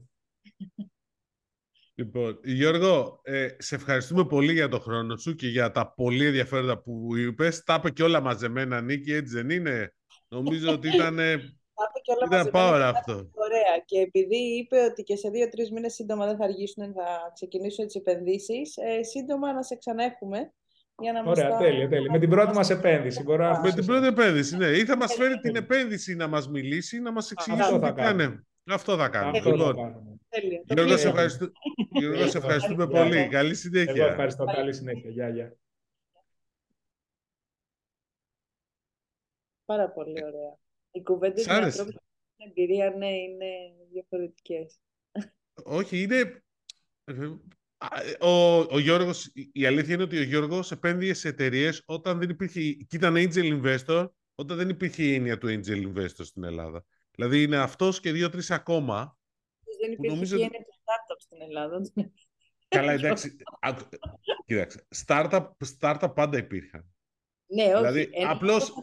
Λοιπόν, 1.98 2.40
Γιώργο, 2.44 3.20
ε, 3.24 3.48
σε 3.58 3.76
ευχαριστούμε 3.76 4.26
πολύ 4.26 4.54
για 4.54 4.68
το 4.68 4.80
χρόνο 4.80 5.18
σου 5.18 5.36
και 5.36 5.48
για 5.48 5.72
τα 5.72 5.94
πολύ 5.94 6.26
ενδιαφέροντα 6.26 6.82
που 6.82 7.16
είπες. 7.16 7.64
Τα 7.64 7.76
είπε 7.80 7.90
και 7.90 8.04
όλα 8.04 8.22
μαζεμένα, 8.22 8.82
Νίκη, 8.82 9.14
έτσι 9.14 9.34
δεν 9.34 9.50
είναι; 9.50 9.94
Νομίζω 10.28 10.72
ότι 10.72 10.88
ήταν 10.96 11.20
ήταν 12.26 12.50
πάρα 12.52 12.88
αυτό. 12.88 13.14
Ωραία. 13.34 13.78
Και 13.86 14.00
επειδή 14.00 14.38
είπε 14.38 14.80
ότι 14.80 15.04
και 15.04 15.16
σε 15.16 15.30
δύο-τρεις 15.30 15.72
μήνες 15.72 15.94
σύντομα 15.94 16.26
δεν 16.26 16.38
θα 16.38 16.44
αργήσουν, 16.44 16.94
θα 16.94 17.32
ξεκινήσουν 17.34 17.88
τι 17.88 18.00
επενδύσεις, 18.00 18.78
ε, 18.78 19.04
σύντομα 19.04 19.54
να 19.54 19.64
σε 19.64 19.76
ξαναέχουμε. 19.76 20.54
Για 21.00 21.12
να 21.12 21.30
Ωραία, 21.30 21.50
μας 21.50 21.60
τέλεια, 21.60 21.90
τέλεια. 21.90 22.12
Με 22.12 22.20
την 22.20 22.30
πρώτη 22.30 22.56
μας 22.56 22.70
επένδυση. 22.70 23.24
Μπορώ 23.24 23.60
Με 23.64 23.72
την 23.72 23.86
πρώτη 23.86 24.08
επένδυση, 24.08 24.58
ναι. 24.58 24.68
Ή 24.68 24.86
θα 24.86 24.98
μας 24.98 25.14
φέρει 25.14 25.40
την 25.40 25.56
επένδυση 25.56 26.16
να 26.16 26.28
μας 26.28 26.50
μιλήσει, 26.50 27.00
να 27.00 27.12
μας 27.12 27.32
εξηγήσει 27.32 27.80
τι 27.80 27.92
κάνει. 27.94 28.40
Αυτό 28.70 28.98
θα 28.98 29.10
κάνουμε. 29.10 29.38
Αυτό 29.38 29.52
λοιπόν, 29.52 29.76
Γιώργο, 30.66 30.98
σε, 30.98 31.08
ευχαριστούμε, 31.08 31.52
Γιώργο, 31.92 32.28
σε 32.28 32.38
ευχαριστούμε 32.38 32.88
πολύ. 32.88 33.28
Καλή 33.28 33.56
συνέχεια. 33.56 33.94
Εγώ 33.94 34.06
ευχαριστώ. 34.06 34.46
Καλή 34.46 34.74
συνέχεια. 34.74 35.10
Γεια, 35.10 35.30
γεια. 35.30 35.58
Πάρα 39.66 39.90
πολύ 39.90 40.24
ωραία. 40.24 40.65
Οι 40.96 41.04
κουβέντες 41.04 41.48
με 41.48 41.54
ανθρώπου 41.54 41.92
με 42.38 42.46
εμπειρία, 42.48 42.90
ναι, 42.90 43.12
είναι 43.12 43.46
διαφορετικές. 43.92 44.80
Όχι, 45.64 46.02
είναι. 46.02 46.44
Ο, 48.20 48.58
ο 48.60 48.80
Γιώργος, 48.80 49.32
η 49.52 49.66
αλήθεια 49.66 49.94
είναι 49.94 50.04
ότι 50.04 50.18
ο 50.18 50.24
Γιώργος 50.24 50.72
επένδυε 50.72 51.14
σε 51.14 51.28
εταιρείες 51.28 51.84
όταν 51.86 52.20
δεν 52.20 52.30
υπήρχε, 52.30 52.60
και 52.72 52.96
ήταν 52.96 53.16
angel 53.18 53.62
investor, 53.62 54.10
όταν 54.36 54.58
δεν 54.58 54.70
υπήρχε 54.70 55.04
η 55.04 55.14
έννοια 55.14 55.38
του 55.38 55.48
angel 55.48 55.94
investor 55.94 56.26
στην 56.26 56.44
Ελλάδα. 56.44 56.86
Δηλαδή 57.12 57.44
είναι 57.44 57.58
αυτός 57.58 58.00
και 58.00 58.12
δύο-τρεις 58.12 58.52
ακόμα. 58.52 59.18
Δεν 59.82 59.92
υπήρχε 59.92 60.16
νομίζω... 60.16 60.38
η 60.38 60.42
έννοια 60.42 60.60
του 60.60 60.74
startup 60.74 61.18
στην 61.18 61.42
Ελλάδα. 61.42 61.82
Καλά, 62.68 62.92
εντάξει. 62.98 63.36
Κοίταξε. 64.46 64.88
Startup, 65.06 65.48
startup 65.80 66.12
πάντα 66.16 66.38
υπήρχαν. 66.38 66.90
Ναι, 67.48 67.64
όχι. 67.64 67.76
Δηλαδή, 67.76 68.10
απλώς, 68.28 68.74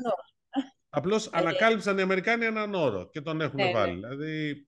Απλώς 0.95 1.27
ε, 1.27 1.31
ανακάλυψαν 1.33 1.99
οι 1.99 2.01
Αμερικάνοι 2.01 2.45
έναν 2.45 2.75
όρο 2.75 3.09
και 3.09 3.21
τον 3.21 3.41
έχουν 3.41 3.65
ναι, 3.65 3.73
βάλει. 3.73 4.01
Ναι. 4.01 4.09
Δηλαδή, 4.09 4.67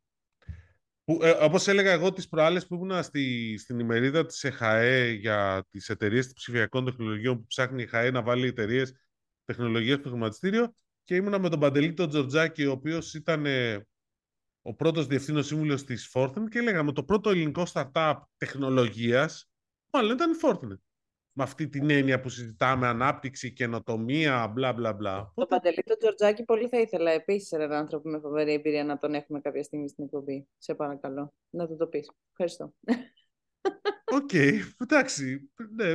ε, 1.04 1.30
Όπως 1.30 1.68
έλεγα 1.68 1.92
εγώ 1.92 2.12
τις 2.12 2.28
προάλλες 2.28 2.66
που 2.66 2.74
ήμουν 2.74 3.02
στη, 3.02 3.56
στην 3.58 3.78
ημερίδα 3.78 4.26
της 4.26 4.44
ΕΧΑΕ 4.44 5.10
για 5.10 5.66
τις 5.70 5.88
εταιρείες 5.88 6.32
ψηφιακών 6.32 6.84
τεχνολογιών 6.84 7.38
που 7.38 7.46
ψάχνει 7.46 7.80
η 7.80 7.84
ΕΧΑΕ 7.84 8.10
να 8.10 8.22
βάλει 8.22 8.46
εταιρείες 8.46 8.92
τεχνολογίας 9.44 9.98
στο 9.98 10.08
χρηματιστήριο, 10.08 10.74
και 11.04 11.14
ήμουνα 11.14 11.38
με 11.38 11.48
τον 11.48 11.60
Παντελή 11.60 11.94
τον 11.94 12.08
Τζορτζάκη, 12.08 12.66
ο 12.66 12.70
οποίος 12.70 13.14
ήταν 13.14 13.46
ε, 13.46 13.86
ο 14.62 14.74
πρώτος 14.74 15.06
διευθύνων 15.06 15.42
σύμβουλος 15.42 15.84
της 15.84 16.10
Fortnite 16.14 16.48
και 16.50 16.60
λέγαμε 16.60 16.92
το 16.92 17.04
πρώτο 17.04 17.30
ελληνικό 17.30 17.66
startup 17.72 18.14
τεχνολογίας, 18.36 19.50
μάλλον 19.92 20.14
ήταν 20.14 20.32
η 20.32 20.36
Forthnet. 20.42 20.82
Με 21.36 21.42
αυτή 21.42 21.68
την 21.68 21.90
έννοια 21.90 22.20
που 22.20 22.28
συζητάμε, 22.28 22.86
ανάπτυξη, 22.86 23.52
καινοτομία, 23.52 24.48
μπλα 24.48 24.72
μπλα 24.72 24.92
μπλα. 24.92 25.32
Το 25.34 25.46
Παντελή 25.46 25.82
τον 25.86 25.98
Τζορτζάκη 25.98 26.44
πολύ 26.44 26.68
θα 26.68 26.80
ήθελα 26.80 27.10
επίσης 27.10 27.52
έναν 27.52 27.72
άνθρωπο 27.72 28.08
με 28.08 28.18
φοβερή 28.18 28.52
εμπειρία 28.52 28.84
να 28.84 28.98
τον 28.98 29.14
έχουμε 29.14 29.40
κάποια 29.40 29.62
στιγμή 29.62 29.88
στην 29.88 30.04
εκπομπή. 30.04 30.46
Σε 30.58 30.74
παρακαλώ, 30.74 31.34
να 31.50 31.66
του 31.66 31.76
το 31.76 31.86
πεις. 31.86 32.10
Ευχαριστώ. 32.30 32.74
OK, 34.04 34.30
okay, 34.32 34.58
εντάξει. 34.78 35.50
Ναι, 35.76 35.94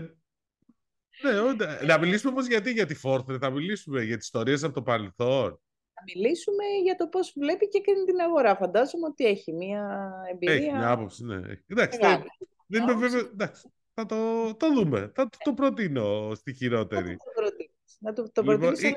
ναι, 1.32 1.86
να 1.86 2.00
μιλήσουμε 2.00 2.32
όμως 2.32 2.48
γιατί 2.48 2.72
για 2.72 2.86
τη 2.86 2.96
Forthnet, 2.96 3.38
θα 3.38 3.50
μιλήσουμε 3.50 4.04
για 4.04 4.18
τις 4.18 4.26
ιστορίες 4.26 4.64
από 4.64 4.74
το 4.74 4.82
παρελθόν. 4.82 5.62
Θα 5.94 6.04
μιλήσουμε 6.14 6.64
για 6.84 6.96
το 6.96 7.08
πώς 7.08 7.34
βλέπει 7.38 7.68
και 7.68 7.82
την 7.82 8.20
αγορά. 8.20 8.56
Φαντάζομαι 8.56 9.06
ότι 9.06 9.26
έχει 9.26 9.54
μία 9.54 10.12
εμπειρία. 10.32 10.56
Έχει 10.56 10.72
μια 10.72 10.92
άποψη, 10.92 11.26
ναι. 11.26 11.42
Εντάξει, 11.68 12.00
δεν, 12.02 12.24
δεν 12.68 12.82
είμαι 12.84 12.94
βέβαιο. 12.94 13.20
Εντάξει, 13.20 13.72
θα 14.00 14.06
το, 14.06 14.56
το 14.56 14.74
δούμε. 14.74 15.12
Θα 15.16 15.30
το, 15.30 15.38
το 15.44 15.54
προτείνω 15.54 16.36
στη 16.36 16.54
χειρότερη. 16.54 17.18
Θα 17.18 17.42
το 17.42 17.68
να 18.02 18.14
το, 18.14 18.32
το 18.32 18.42
λοιπόν, 18.42 18.60
προτείνεις, 18.60 18.92
η... 18.92 18.96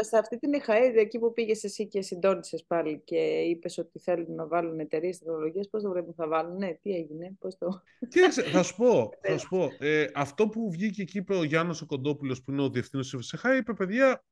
σε 0.00 0.18
αυτή 0.18 0.38
την 0.38 0.54
ΕΧΑΕΔ, 0.54 0.96
εκεί 0.96 1.18
που 1.18 1.32
πήγες 1.32 1.64
εσύ 1.64 1.88
και 1.88 2.02
συντόνισες 2.02 2.64
πάλι 2.64 3.00
και 3.04 3.16
είπες 3.40 3.78
ότι 3.78 3.98
θέλουν 3.98 4.34
να 4.34 4.46
βάλουν 4.46 4.80
εταιρείες 4.80 5.18
τεχνολογίας, 5.18 5.68
πώς 5.68 5.82
το 5.82 5.90
πρέπει 5.90 6.12
θα 6.16 6.28
βάλουν, 6.28 6.56
ναι, 6.56 6.74
τι 6.82 6.94
έγινε, 6.94 7.36
πώς 7.38 7.58
το... 7.58 7.82
Κοίταξε, 8.08 8.42
θα 8.42 8.62
σου 8.62 8.76
πω, 8.76 9.10
θα 9.28 9.38
σου 9.38 9.48
πω 9.48 9.68
ε, 9.78 10.06
αυτό 10.14 10.48
που 10.48 10.70
βγήκε 10.70 11.02
εκεί 11.02 11.18
είπε 11.18 11.34
ο 11.34 11.42
Γιάννος 11.42 11.82
ο 11.82 11.86
Κοντόπουλος, 11.86 12.42
που 12.42 12.50
είναι 12.50 12.62
ο 12.62 12.70
διευθύνος 12.70 13.10
της 13.10 13.32
ΕΧΑΕ, 13.32 13.56
είπε, 13.56 13.74
παιδιά, 13.74 14.24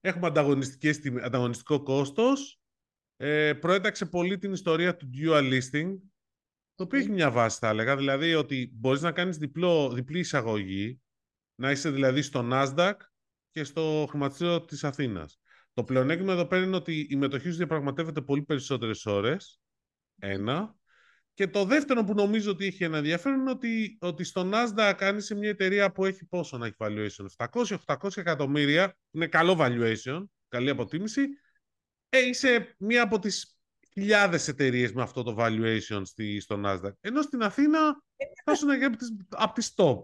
έχουμε 0.00 0.32
ανταγωνιστικό 1.22 1.82
κόστος, 1.82 2.60
ε, 3.16 3.52
προέταξε 3.52 4.06
πολύ 4.06 4.38
την 4.38 4.52
ιστορία 4.52 4.96
του 4.96 5.10
dual 5.14 5.60
listing, 5.60 5.96
το 6.80 6.86
οποίο 6.86 6.98
έχει 6.98 7.10
μια 7.10 7.30
βάση, 7.30 7.58
θα 7.58 7.68
έλεγα. 7.68 7.96
Δηλαδή 7.96 8.34
ότι 8.34 8.70
μπορείς 8.74 9.00
να 9.00 9.12
κάνεις 9.12 9.36
διπλό, 9.36 9.92
διπλή 9.92 10.18
εισαγωγή, 10.18 11.00
να 11.54 11.70
είσαι 11.70 11.90
δηλαδή 11.90 12.22
στο 12.22 12.48
Nasdaq 12.52 12.92
και 13.50 13.64
στο 13.64 14.06
χρηματιστήριο 14.10 14.64
της 14.64 14.84
Αθήνας. 14.84 15.40
Το 15.72 15.84
πλεονέκτημα 15.84 16.32
εδώ 16.32 16.46
πέρα 16.46 16.64
είναι 16.64 16.76
ότι 16.76 17.06
η 17.10 17.16
μετοχή 17.16 17.50
σου 17.50 17.56
διαπραγματεύεται 17.56 18.20
πολύ 18.20 18.42
περισσότερες 18.42 19.06
ώρες. 19.06 19.60
Ένα. 20.18 20.74
Και 21.34 21.48
το 21.48 21.64
δεύτερο 21.64 22.04
που 22.04 22.14
νομίζω 22.14 22.50
ότι 22.50 22.66
έχει 22.66 22.84
ένα 22.84 22.96
ενδιαφέρον 22.96 23.40
είναι 23.40 23.50
ότι, 23.50 23.98
ότι 24.00 24.24
στο 24.24 24.50
Nasdaq 24.52 24.94
κάνει 24.96 25.20
σε 25.20 25.34
μια 25.34 25.48
εταιρεία 25.48 25.92
που 25.92 26.04
έχει 26.04 26.26
πόσο 26.26 26.58
να 26.58 26.66
έχει 26.66 26.76
valuation. 26.78 27.46
700-800 27.86 28.16
εκατομμύρια. 28.16 28.96
Είναι 29.10 29.26
καλό 29.26 29.56
valuation, 29.58 30.24
καλή 30.48 30.70
αποτίμηση. 30.70 31.22
Ε, 32.08 32.18
είσαι 32.18 32.74
μία 32.78 33.02
από 33.02 33.18
τις 33.18 33.59
χιλιάδες 33.92 34.48
εταιρείες 34.48 34.92
με 34.92 35.02
αυτό 35.02 35.22
το 35.22 35.36
valuation 35.38 36.00
στη, 36.04 36.40
στο 36.40 36.60
Nasdaq. 36.64 36.92
Ενώ 37.00 37.22
στην 37.22 37.42
Αθήνα 37.42 38.02
θα 38.44 38.54
σου 38.54 38.70
είναι 38.70 38.96
από 39.28 39.54
τις 39.54 39.74
top. 39.76 40.00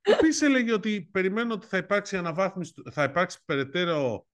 Επίση 0.00 0.44
έλεγε 0.44 0.72
ότι 0.72 1.08
περιμένω 1.12 1.54
ότι 1.54 1.66
θα 1.66 1.76
υπάρξει 1.76 2.16
αναβάθμιση, 2.16 2.72
θα 2.90 3.02
υπάρξει 3.02 3.38
περαιτέρω 3.44 4.26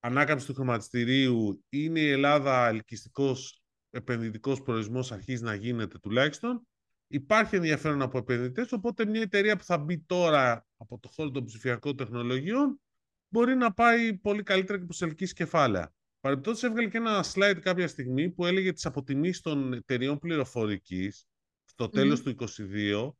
ανάκαμψη 0.00 0.46
του 0.46 0.54
χρηματιστηρίου. 0.54 1.64
Είναι 1.68 2.00
η 2.00 2.10
Ελλάδα 2.10 2.68
ελκυστικός 2.68 3.62
επενδυτικός 3.90 4.62
προορισμός, 4.62 5.12
αρχίζει 5.12 5.42
να 5.42 5.54
γίνεται 5.54 5.98
τουλάχιστον. 5.98 6.66
Υπάρχει 7.06 7.56
ενδιαφέρον 7.56 8.02
από 8.02 8.18
επενδυτές, 8.18 8.72
οπότε 8.72 9.06
μια 9.06 9.20
εταιρεία 9.20 9.56
που 9.56 9.64
θα 9.64 9.78
μπει 9.78 9.98
τώρα 9.98 10.66
από 10.76 10.98
το 10.98 11.08
χώρο 11.14 11.30
των 11.30 11.44
ψηφιακών 11.44 11.96
τεχνολογιών 11.96 12.80
μπορεί 13.28 13.54
να 13.54 13.72
πάει 13.72 14.14
πολύ 14.14 14.42
καλύτερα 14.42 14.78
και 14.78 14.84
προσελκύσει 14.84 15.34
κεφάλαια. 15.34 15.92
Παρεμπιπτόντως, 16.24 16.62
έβγαλε 16.62 16.88
και 16.88 16.96
ένα 16.96 17.24
slide 17.32 17.58
κάποια 17.60 17.88
στιγμή 17.88 18.30
που 18.30 18.46
έλεγε 18.46 18.72
τις 18.72 18.86
αποτιμήσεις 18.86 19.40
των 19.40 19.72
εταιρεών 19.72 20.18
πληροφορικής 20.18 21.26
στο 21.64 21.88
τέλος 21.88 22.22
του 22.22 22.34
2022 22.38 23.10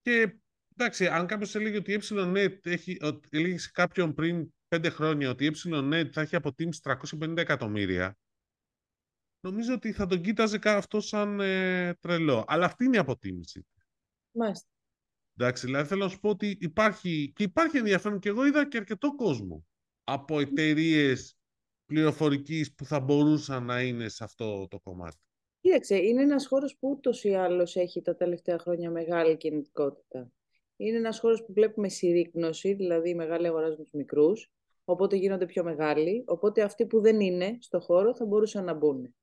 και 0.00 0.38
εντάξει, 0.76 1.06
αν 1.06 1.26
κάποιος 1.26 1.54
έλεγε 1.54 1.76
ότι 1.76 1.92
η 1.92 2.00
ENET 2.10 2.58
έχει, 2.62 2.96
ότι 3.00 3.28
έλεγε 3.30 3.58
σε 3.58 3.70
κάποιον 3.72 4.14
πριν 4.14 4.52
πέντε 4.68 4.88
χρόνια 4.88 5.30
ότι 5.30 5.44
η 5.44 5.52
ENET 5.64 6.08
θα 6.12 6.20
έχει 6.20 6.36
αποτίμηση 6.36 6.80
350 6.84 7.36
εκατομμύρια, 7.36 8.18
νομίζω 9.40 9.74
ότι 9.74 9.92
θα 9.92 10.06
τον 10.06 10.22
κοίταζε 10.22 10.58
αυτό 10.64 11.00
σαν 11.00 11.40
ε, 11.40 11.94
τρελό. 11.94 12.44
Αλλά 12.46 12.64
αυτή 12.64 12.84
είναι 12.84 12.96
η 12.96 13.00
αποτίμηση. 13.00 13.66
Μάλιστα. 14.30 14.68
Εντάξει, 15.38 15.66
δηλαδή 15.66 15.88
θέλω 15.88 16.04
να 16.04 16.10
σου 16.10 16.20
πω 16.20 16.28
ότι 16.28 16.56
υπάρχει, 16.60 17.32
και 17.34 17.42
υπάρχει 17.42 17.76
ενδιαφέρον 17.76 18.18
και 18.18 18.28
εγώ 18.28 18.46
είδα 18.46 18.68
και 18.68 18.76
αρκετό 18.76 19.14
κόσμο 19.14 19.66
από 20.04 20.40
εταιρείες 20.40 21.34
πληροφορικής 21.90 22.74
που 22.74 22.84
θα 22.84 23.00
μπορούσαν 23.00 23.64
να 23.64 23.82
είναι 23.82 24.08
σε 24.08 24.24
αυτό 24.24 24.66
το 24.70 24.78
κομμάτι. 24.78 25.16
Κοίταξε, 25.60 25.96
είναι 25.96 26.22
ένας 26.22 26.46
χώρος 26.46 26.76
που 26.76 26.90
ούτως 26.90 27.24
ή 27.24 27.34
άλλως 27.34 27.76
έχει 27.76 28.02
τα 28.02 28.16
τελευταία 28.16 28.58
χρόνια 28.58 28.90
μεγάλη 28.90 29.36
κινητικότητα. 29.36 30.32
Είναι 30.76 30.96
ένας 30.96 31.18
χώρος 31.18 31.44
που 31.44 31.52
βλέπουμε 31.52 31.88
συρρήκνωση, 31.88 32.72
δηλαδή 32.72 33.08
οι 33.08 33.14
μεγάλοι 33.14 33.46
αγοράζουν 33.46 33.82
τους 33.82 33.92
μικρούς, 33.92 34.52
οπότε 34.84 35.16
γίνονται 35.16 35.46
πιο 35.46 35.64
μεγάλοι, 35.64 36.22
οπότε 36.26 36.62
αυτοί 36.62 36.86
που 36.86 37.00
δεν 37.00 37.20
είναι 37.20 37.56
στο 37.60 37.80
χώρο 37.80 38.14
θα 38.14 38.24
μπορούσαν 38.24 38.64
να 38.64 38.74
μπουν. 38.74 39.14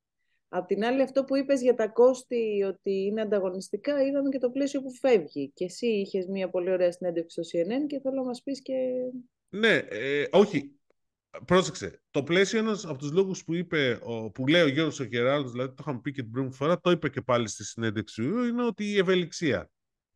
Απ' 0.50 0.68
την 0.68 0.86
άλλη, 0.86 1.02
αυτό 1.02 1.24
που 1.24 1.36
είπες 1.36 1.62
για 1.62 1.76
τα 1.76 1.88
κόστη, 1.88 2.64
ότι 2.68 2.92
είναι 2.92 3.22
ανταγωνιστικά, 3.22 4.02
είδαμε 4.02 4.30
και 4.30 4.38
το 4.38 4.50
πλαίσιο 4.50 4.82
που 4.82 4.94
φεύγει. 4.94 5.52
Και 5.54 5.66
εσύ 5.66 5.88
είχες 5.88 6.26
μια 6.26 6.50
πολύ 6.50 6.72
ωραία 6.72 6.92
συνέντευξη 6.92 7.44
στο 7.44 7.60
CNN 7.60 7.88
και 7.88 8.00
θέλω 8.00 8.16
να 8.16 8.24
μας 8.24 8.44
πεις 8.44 8.62
και... 8.62 8.74
Ναι, 9.50 9.76
ε, 9.90 10.26
όχι. 10.32 10.77
Πρόσεξε. 11.46 12.02
Το 12.12 12.24
πλαίσιο 12.24 12.60
είναι 12.60 12.72
από 12.72 12.98
τους 12.98 13.12
λόγους 13.12 13.44
που 13.44 13.54
είπε, 13.54 14.00
που 14.34 14.48
λέει 14.48 14.62
ο 14.62 14.68
Γιώργος 14.68 15.00
ο 15.00 15.04
δηλαδή 15.04 15.68
το 15.68 15.76
είχαμε 15.80 16.00
πει 16.00 16.12
και 16.12 16.22
την 16.22 16.32
προηγούμενη 16.32 16.60
φορά, 16.60 16.80
το 16.80 16.92
είπε 16.92 17.10
και 17.10 17.22
πάλι 17.22 17.48
στη 17.48 17.64
συνέντευξη 17.64 18.24
είναι 18.24 18.66
ότι 18.66 18.86
η 18.86 18.98
ευελιξία. 18.98 19.70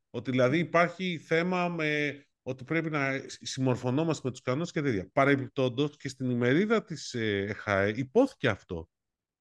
Ότι 0.10 0.32
δηλαδή 0.32 0.58
υπάρχει 0.58 1.18
θέμα 1.18 1.70
με 1.70 2.22
ότι 2.44 2.64
πρέπει 2.64 2.90
να 2.90 3.22
συμμορφωνόμαστε 3.28 4.22
με 4.24 4.32
τους 4.32 4.42
κανόνες 4.42 4.72
και 4.72 4.82
τέτοια. 4.82 5.10
Παρεμπιπτόντως 5.14 5.98
και 5.98 6.10
στην 6.10 6.30
ημερίδα 6.30 6.84
της 6.84 7.14
ε, 7.14 7.46
ΕΧΑΕ 7.50 7.94
υπόθηκε 7.96 8.48
αυτό. 8.48 8.90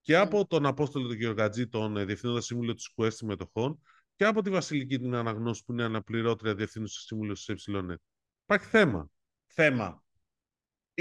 Και 0.00 0.16
από 0.16 0.38
ναι. 0.38 0.44
τον 0.44 0.66
Απόστολο 0.66 1.08
τον 1.08 1.16
Γεωργατζή, 1.16 1.68
τον 1.68 1.96
ε, 1.96 2.04
Διευθύνοντα 2.04 2.40
Σύμβουλο 2.40 2.74
της 2.74 2.88
ΚΟΕΣ 2.88 3.14
Συμμετοχών, 3.14 3.80
και 4.16 4.24
από 4.24 4.42
τη 4.42 4.50
Βασιλική 4.50 4.98
την 4.98 5.14
Αναγνώση 5.14 5.64
που 5.64 5.72
είναι 5.72 5.82
αναπληρώτρια 5.82 6.54
Διευθύνουσα 6.54 7.00
Σύμβουλο 7.00 7.32
της 7.32 7.48
ΕΕ. 7.48 7.96
Υπάρχει 8.44 8.66
θέμα. 8.66 9.10
Θέμα. 9.46 10.04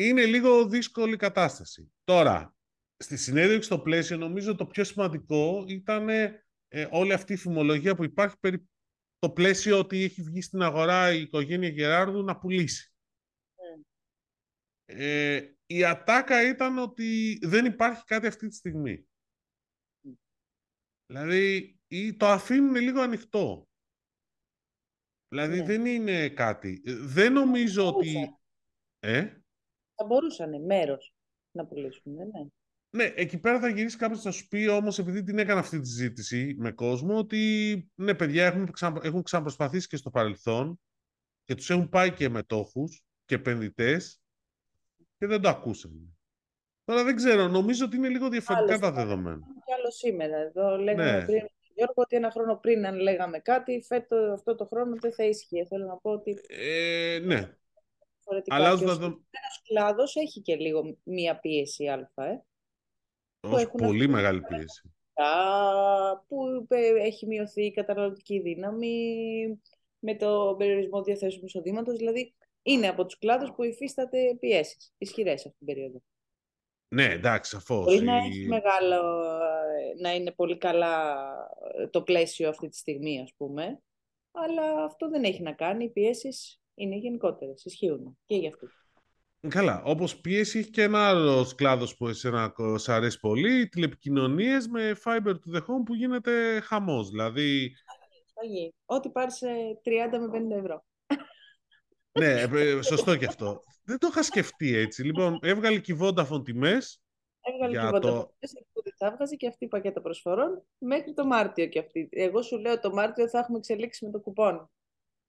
Είναι 0.01 0.25
λίγο 0.25 0.67
δύσκολη 0.67 1.15
κατάσταση. 1.15 1.91
Τώρα, 2.03 2.55
στη 2.97 3.17
συνέντευξη 3.17 3.65
στο 3.65 3.79
πλαίσιο, 3.79 4.17
νομίζω 4.17 4.55
το 4.55 4.65
πιο 4.65 4.83
σημαντικό 4.83 5.65
ήταν 5.67 6.09
ε, 6.09 6.39
όλη 6.91 7.13
αυτή 7.13 7.33
η 7.33 7.37
φημολογία 7.37 7.95
που 7.95 8.03
υπάρχει 8.03 8.37
περί 8.39 8.67
το 9.17 9.31
πλαίσιο 9.31 9.79
ότι 9.79 10.03
έχει 10.03 10.21
βγει 10.21 10.41
στην 10.41 10.61
αγορά 10.61 11.13
η 11.13 11.21
οικογένεια 11.21 11.69
Γεράρδου 11.69 12.23
να 12.23 12.37
πουλήσει. 12.37 12.93
Ναι. 13.55 13.83
Ε, 14.85 15.55
η 15.65 15.83
ατάκα 15.83 16.49
ήταν 16.49 16.77
ότι 16.77 17.39
δεν 17.41 17.65
υπάρχει 17.65 18.03
κάτι 18.03 18.27
αυτή 18.27 18.47
τη 18.47 18.55
στιγμή. 18.55 19.07
Δηλαδή, 21.05 21.79
το 22.17 22.27
αφήνουν 22.27 22.75
λίγο 22.75 23.01
ανοιχτό. 23.01 23.69
Δηλαδή, 25.27 25.59
ναι. 25.59 25.65
δεν 25.65 25.85
είναι 25.85 26.29
κάτι. 26.29 26.81
Δεν 26.85 27.33
νομίζω 27.33 27.87
ότι... 27.87 28.37
Ε; 28.99 29.38
Θα 29.99 30.05
μπορούσαν 30.05 30.65
μέρος 30.65 31.13
να 31.51 31.65
πουλήσουν, 31.65 32.13
ναι. 32.13 32.47
Ναι, 32.91 33.13
εκεί 33.15 33.39
πέρα 33.39 33.59
θα 33.59 33.69
γυρίσει 33.69 33.97
κάποιος 33.97 34.23
να 34.23 34.31
σου 34.31 34.47
πει 34.47 34.67
όμως, 34.67 34.99
επειδή 34.99 35.23
την 35.23 35.39
έκανα 35.39 35.59
αυτή 35.59 35.79
τη 35.79 35.87
συζήτηση 35.87 36.55
με 36.57 36.71
κόσμο, 36.71 37.17
ότι 37.17 37.91
ναι, 37.95 38.13
παιδιά 38.13 38.45
έχουν, 38.45 38.71
ξα... 38.71 38.99
έχουν 39.03 39.23
ξαναπροσπαθήσει 39.23 39.87
και 39.87 39.97
στο 39.97 40.09
παρελθόν 40.09 40.79
και 41.43 41.55
τους 41.55 41.69
έχουν 41.69 41.89
πάει 41.89 42.13
και 42.13 42.29
μετόχους 42.29 43.03
και 43.25 43.35
επενδυτές 43.35 44.21
και 45.17 45.27
δεν 45.27 45.41
το 45.41 45.49
ακούσαν. 45.49 46.17
Τώρα 46.83 47.03
δεν 47.03 47.15
ξέρω, 47.15 47.47
νομίζω 47.47 47.85
ότι 47.85 47.95
είναι 47.95 48.09
λίγο 48.09 48.29
διαφορετικά 48.29 48.79
τα 48.79 48.91
δεδομένα. 48.91 49.39
Κι 49.65 49.73
άλλο 49.73 49.91
σήμερα. 49.91 50.37
Εδώ 50.37 50.77
λέγαμε 50.77 51.17
ναι. 51.17 51.25
πριν, 51.25 51.47
Γιώργο, 51.73 51.93
ότι 51.95 52.15
ένα 52.15 52.31
χρόνο 52.31 52.55
πριν 52.55 52.85
αν 52.85 52.95
λέγαμε 52.95 53.39
κάτι, 53.39 53.83
φέτο 53.87 54.15
αυτό 54.15 54.55
το 54.55 54.65
χρόνο 54.65 54.95
δεν 54.99 55.13
θα 55.13 55.23
ίσχυε. 55.23 55.65
Θέλω 55.65 55.85
να 55.85 55.97
πω 55.97 56.11
ότι... 56.11 56.39
Ε, 56.47 57.19
ναι. 57.23 57.57
Αλλά 58.47 58.73
ο 58.73 58.77
Ένας 58.77 59.61
κλάδος 59.67 60.15
έχει 60.15 60.41
και 60.41 60.55
λίγο 60.55 60.97
μία 61.03 61.39
πίεση 61.39 61.87
α, 61.87 62.11
ε. 62.15 62.43
Ως 63.39 63.67
πολύ 63.77 64.07
μεγάλη 64.07 64.41
πίεση. 64.41 64.93
Που 66.27 66.67
έχει 66.99 67.25
μειωθεί 67.25 67.65
η 67.65 67.71
καταναλωτική 67.71 68.39
δύναμη 68.39 69.61
με 69.99 70.15
το 70.15 70.55
περιορισμό 70.57 71.03
διαθέσιμου 71.03 71.45
εισοδήματος. 71.45 71.97
Δηλαδή, 71.97 72.33
είναι 72.61 72.87
από 72.87 73.05
τους 73.05 73.17
κλάδους 73.17 73.51
που 73.51 73.63
υφίσταται 73.63 74.37
πιέσεις 74.39 74.93
ισχυρές 74.97 75.45
αυτή 75.45 75.57
την 75.57 75.67
περίοδο. 75.67 76.01
Ναι, 76.95 77.05
εντάξει, 77.05 77.51
σαφώς. 77.51 77.85
Μπορεί 77.85 78.01
να 78.01 78.15
έχει 78.15 78.47
μεγάλο, 78.47 79.29
να 79.99 80.13
είναι 80.13 80.31
πολύ 80.31 80.57
καλά 80.57 81.25
το 81.89 82.01
πλαίσιο 82.01 82.49
αυτή 82.49 82.69
τη 82.69 82.77
στιγμή, 82.77 83.21
ας 83.21 83.33
πούμε, 83.37 83.81
αλλά 84.31 84.83
αυτό 84.83 85.09
δεν 85.09 85.23
έχει 85.23 85.41
να 85.41 85.53
κάνει. 85.53 85.83
Οι 85.83 85.89
πιέσεις 85.89 86.61
είναι 86.79 86.95
γενικότερες, 86.95 87.65
ισχύουν 87.65 88.17
και 88.25 88.35
για 88.35 88.49
αυτούς. 88.49 88.83
Καλά, 89.47 89.81
όπως 89.83 90.19
πίεσης 90.19 90.55
έχει 90.55 90.69
και 90.69 90.81
ένα 90.81 91.07
άλλο 91.09 91.51
κλάδος 91.55 91.95
που 91.95 92.07
εσένα 92.07 92.53
σε 92.75 92.93
αρέσει 92.93 93.19
πολύ, 93.19 93.67
τηλεπικοινωνίες 93.67 94.67
με 94.67 94.95
fiber 95.03 95.33
to 95.33 95.55
the 95.55 95.59
home 95.59 95.83
που 95.85 95.93
γίνεται 95.93 96.59
χαμός. 96.59 97.09
Δηλαδή... 97.09 97.71
Ό,τι 98.85 99.09
πάρεις 99.09 99.39
30 99.43 100.19
με 100.19 100.55
50 100.55 100.57
ευρώ. 100.57 100.85
ναι, 102.19 102.41
ε, 102.41 102.81
σωστό 102.81 103.15
και 103.15 103.25
αυτό. 103.25 103.63
Δεν 103.83 103.97
το 103.97 104.07
είχα 104.11 104.23
σκεφτεί 104.23 104.75
έτσι. 104.75 105.03
Λοιπόν, 105.03 105.39
έβγαλε 105.41 105.79
και 105.79 105.91
η 105.91 105.97
Vodafone 106.01 106.43
τιμές. 106.43 107.01
Έβγαλε 107.41 107.79
και 107.79 107.85
η 107.85 107.89
Vodafone 107.89 108.01
το... 108.01 108.33
που 108.73 108.81
θα 108.97 109.07
έβγαζε 109.07 109.35
και 109.35 109.47
αυτή 109.47 109.65
η 109.65 109.67
πακέτα 109.67 110.01
προσφορών 110.01 110.63
μέχρι 110.77 111.13
το 111.13 111.25
Μάρτιο 111.25 111.67
και 111.67 111.79
αυτή. 111.79 112.09
Εγώ 112.11 112.41
σου 112.41 112.57
λέω 112.57 112.79
το 112.79 112.93
Μάρτιο 112.93 113.29
θα 113.29 113.39
έχουμε 113.39 113.57
εξελίξει 113.57 114.05
με 114.05 114.11
το 114.11 114.19
κουπόν. 114.19 114.69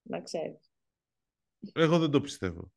Να 0.02 0.20
ξέρεις. 0.20 0.69
Εγώ 1.72 1.98
δεν 1.98 2.10
το 2.10 2.20
πιστεύω. 2.20 2.72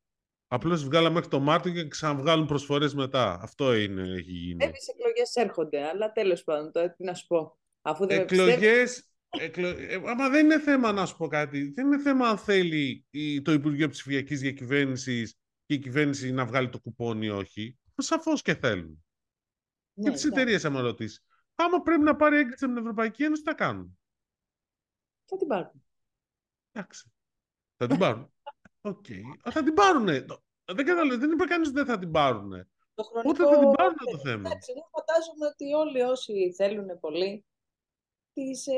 Απλώς 0.47 0.83
βγάλαμε 0.83 1.13
μέχρι 1.13 1.29
το 1.29 1.39
Μάρτιο 1.39 1.71
και 1.71 1.87
ξαναβγάλουν 1.87 2.47
προσφορές 2.47 2.93
μετά. 2.93 3.39
Αυτό 3.41 3.75
είναι, 3.75 4.01
έχει 4.01 4.31
γίνει. 4.31 4.65
Κάποιε 4.65 4.93
εκλογές 4.97 5.35
έρχονται, 5.35 5.83
αλλά 5.83 6.11
τέλος 6.11 6.43
πάντων, 6.43 6.71
τώρα 6.71 6.91
τι 6.91 7.03
να 7.03 7.13
σου 7.13 7.27
πω. 7.27 7.59
Αφού 7.81 8.07
δεν 8.07 8.21
εκλογές. 8.21 9.07
Εκλο... 9.29 9.67
Ε, 9.67 9.93
άμα 9.93 10.29
δεν 10.29 10.45
είναι 10.45 10.59
θέμα 10.59 10.91
να 10.91 11.05
σου 11.05 11.17
πω 11.17 11.27
κάτι. 11.27 11.71
Δεν 11.71 11.85
είναι 11.85 11.99
θέμα 11.99 12.27
αν 12.27 12.37
θέλει 12.37 13.05
το 13.43 13.51
Υπουργείο 13.51 13.89
Ψηφιακής 13.89 14.39
Διακυβέρνησης 14.39 15.37
και 15.65 15.73
η 15.73 15.79
κυβέρνηση 15.79 16.31
να 16.31 16.45
βγάλει 16.45 16.69
το 16.69 16.79
κουπόνι 16.79 17.25
ή 17.25 17.29
όχι. 17.29 17.77
Σαφώς 17.95 18.41
και 18.41 18.55
θέλουν. 18.55 19.05
Ναι, 19.93 20.09
και 20.09 20.15
τις 20.15 20.25
εταιρείες, 20.25 20.65
άμα 20.65 20.81
ρωτήσεις. 20.81 21.25
Άμα 21.55 21.81
πρέπει 21.81 22.03
να 22.03 22.15
πάρει 22.15 22.37
έγκριση 22.37 22.65
από 22.65 22.73
την 22.73 22.81
Ευρωπαϊκή 22.81 23.23
Ένωση, 23.23 23.41
τι 23.41 23.49
θα 23.49 23.55
κάνουν. 23.55 23.99
Θα 25.25 25.37
την 25.37 25.47
πάρουν. 25.47 25.85
Εντάξει. 26.71 27.11
Θα 27.77 27.87
την 27.87 27.97
πάρουν. 27.97 28.32
OK. 28.85 29.05
Okay. 29.07 29.51
Θα 29.51 29.63
την 29.63 29.73
πάρουνε. 29.73 30.25
Δεν 30.65 30.85
καταλαβαίνω. 30.85 31.19
Δεν 31.19 31.31
είπε 31.31 31.45
κανείς 31.45 31.67
ότι 31.67 31.77
δεν 31.77 31.85
θα 31.85 31.99
την 31.99 32.11
πάρουνε. 32.11 32.67
Το 32.93 33.03
χρονικό... 33.03 33.29
Ούτε 33.29 33.43
θα 33.43 33.59
την 33.59 33.71
πάρουν 33.71 33.97
το 34.11 34.17
θέμα. 34.17 34.49
Εντάξει, 34.49 34.71
εγώ 34.75 34.89
φαντάζομαι 34.91 35.45
ότι 35.45 35.73
όλοι 35.73 36.01
όσοι 36.01 36.53
θέλουν 36.57 36.99
πολύ, 36.99 37.45
τις, 38.33 38.67
ε, 38.67 38.73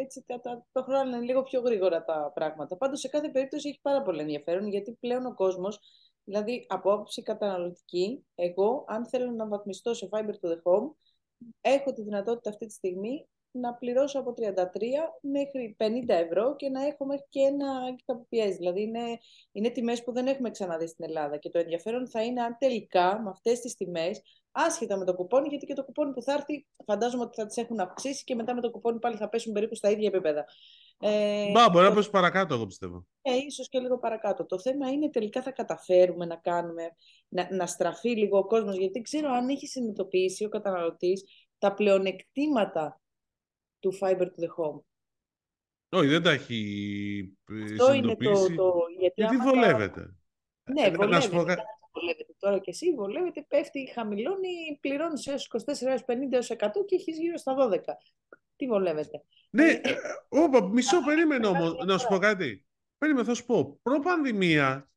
έτσι, 0.00 0.24
τα, 0.26 0.40
τα, 0.40 0.66
το 0.72 0.82
χρόνο 0.82 1.16
είναι 1.16 1.20
λίγο 1.20 1.42
πιο 1.42 1.60
γρήγορα 1.60 2.04
τα 2.04 2.30
πράγματα. 2.34 2.76
Πάντως 2.76 3.00
σε 3.00 3.08
κάθε 3.08 3.28
περίπτωση 3.28 3.68
έχει 3.68 3.78
πάρα 3.82 4.02
πολύ 4.02 4.20
ενδιαφέρον, 4.20 4.68
γιατί 4.68 4.96
πλέον 5.00 5.26
ο 5.26 5.34
κόσμος, 5.34 5.80
δηλαδή 6.24 6.66
από 6.68 6.92
άποψη 6.92 7.22
καταναλωτική, 7.22 8.26
εγώ 8.34 8.84
αν 8.88 9.06
θέλω 9.06 9.30
να 9.30 9.48
βαθμιστώ 9.48 9.94
σε 9.94 10.08
Fiber 10.12 10.34
to 10.40 10.48
the 10.48 10.58
Home, 10.62 10.90
έχω 11.60 11.92
τη 11.92 12.02
δυνατότητα 12.02 12.50
αυτή 12.50 12.66
τη 12.66 12.72
στιγμή 12.72 13.28
να 13.52 13.74
πληρώσω 13.74 14.18
από 14.18 14.34
33 14.36 14.42
μέχρι 15.20 15.76
50 15.78 15.84
ευρώ 16.06 16.56
και 16.56 16.68
να 16.68 16.86
έχω 16.86 17.06
μέχρι 17.06 17.26
και 17.28 17.40
ένα 17.40 17.66
KPS. 18.06 18.54
Δηλαδή 18.56 18.82
είναι, 18.82 19.18
είναι 19.52 19.70
τιμές 19.70 20.04
που 20.04 20.12
δεν 20.12 20.26
έχουμε 20.26 20.50
ξαναδεί 20.50 20.86
στην 20.86 21.04
Ελλάδα. 21.04 21.36
Και 21.36 21.48
το 21.50 21.58
ενδιαφέρον 21.58 22.08
θα 22.08 22.22
είναι 22.22 22.42
αν 22.42 22.56
τελικά 22.58 23.20
με 23.20 23.30
αυτές 23.30 23.60
τις 23.60 23.74
τιμές, 23.74 24.22
άσχετα 24.52 24.96
με 24.96 25.04
το 25.04 25.14
κουπόνι, 25.14 25.48
γιατί 25.48 25.66
και 25.66 25.74
το 25.74 25.84
κουπόνι 25.84 26.12
που 26.12 26.22
θα 26.22 26.32
έρθει 26.32 26.66
φαντάζομαι 26.86 27.22
ότι 27.22 27.40
θα 27.40 27.46
τις 27.46 27.56
έχουν 27.56 27.80
αυξήσει 27.80 28.24
και 28.24 28.34
μετά 28.34 28.54
με 28.54 28.60
το 28.60 28.70
κουπόνι 28.70 28.98
πάλι 28.98 29.16
θα 29.16 29.28
πέσουν 29.28 29.52
περίπου 29.52 29.74
στα 29.74 29.90
ίδια 29.90 30.08
επίπεδα. 30.08 30.44
Ε, 30.98 31.50
Μπα, 31.50 31.70
μπορεί 31.70 31.88
να 31.88 31.94
πέσει 31.94 32.10
παρακάτω, 32.10 32.54
εγώ 32.54 32.66
πιστεύω. 32.66 33.06
Ε, 33.22 33.36
ίσως 33.36 33.68
και 33.68 33.78
λίγο 33.78 33.98
παρακάτω. 33.98 34.46
Το 34.46 34.60
θέμα 34.60 34.90
είναι 34.90 35.10
τελικά 35.10 35.42
θα 35.42 35.50
καταφέρουμε 35.50 36.26
να 36.26 36.36
κάνουμε, 36.36 36.82
να, 37.28 37.48
να 37.50 37.66
στραφεί 37.66 38.08
λίγο 38.08 38.38
ο 38.38 38.46
κόσμος, 38.46 38.76
γιατί 38.76 39.00
ξέρω 39.00 39.30
αν 39.30 39.48
έχει 39.48 39.66
συνειδητοποιήσει 39.66 40.44
ο 40.44 40.48
καταναλωτής 40.48 41.24
τα 41.58 41.74
πλεονεκτήματα 41.74 42.99
του 43.80 43.98
Fiber 44.00 44.22
to 44.22 44.40
the 44.42 44.48
Home. 44.56 44.80
Όχι, 45.92 46.06
δεν 46.06 46.22
τα 46.22 46.30
έχει 46.30 47.36
ε, 47.50 47.62
Αυτό 47.62 47.92
είναι 47.92 48.16
το, 48.16 48.54
το 48.54 48.72
γιατί, 48.98 49.12
γιατί 49.14 49.36
βολεύεται. 49.36 50.14
Ναι, 50.72 50.82
ε, 50.82 50.90
βολεύεται. 50.90 51.28
Πω... 51.28 51.42
βολεύεται. 51.92 52.34
Τώρα 52.38 52.58
και 52.58 52.70
εσύ 52.70 52.94
βολεύεται, 52.94 53.44
πέφτει, 53.48 53.90
χαμηλώνει, 53.94 54.78
πληρώνεις 54.80 55.26
έως 55.26 55.50
24 55.50 55.58
50 56.06 56.32
έως 56.32 56.50
100 56.50 56.56
και 56.86 56.94
έχεις 56.94 57.18
γύρω 57.18 57.36
στα 57.36 57.54
12. 57.56 57.78
Τι 58.56 58.66
βολεύεται. 58.66 59.24
Ναι, 59.50 59.70
ε, 59.70 59.94
όπα, 60.28 60.68
μισό 60.68 61.04
περίμενε 61.04 61.46
όμως, 61.46 61.84
να 61.86 61.98
σου 61.98 62.08
πω 62.08 62.18
κάτι. 62.18 62.66
Περίμενε, 62.98 63.26
θα 63.26 63.34
σου 63.34 63.46
πω. 63.46 63.78
Προ-πανδημία 63.82 64.90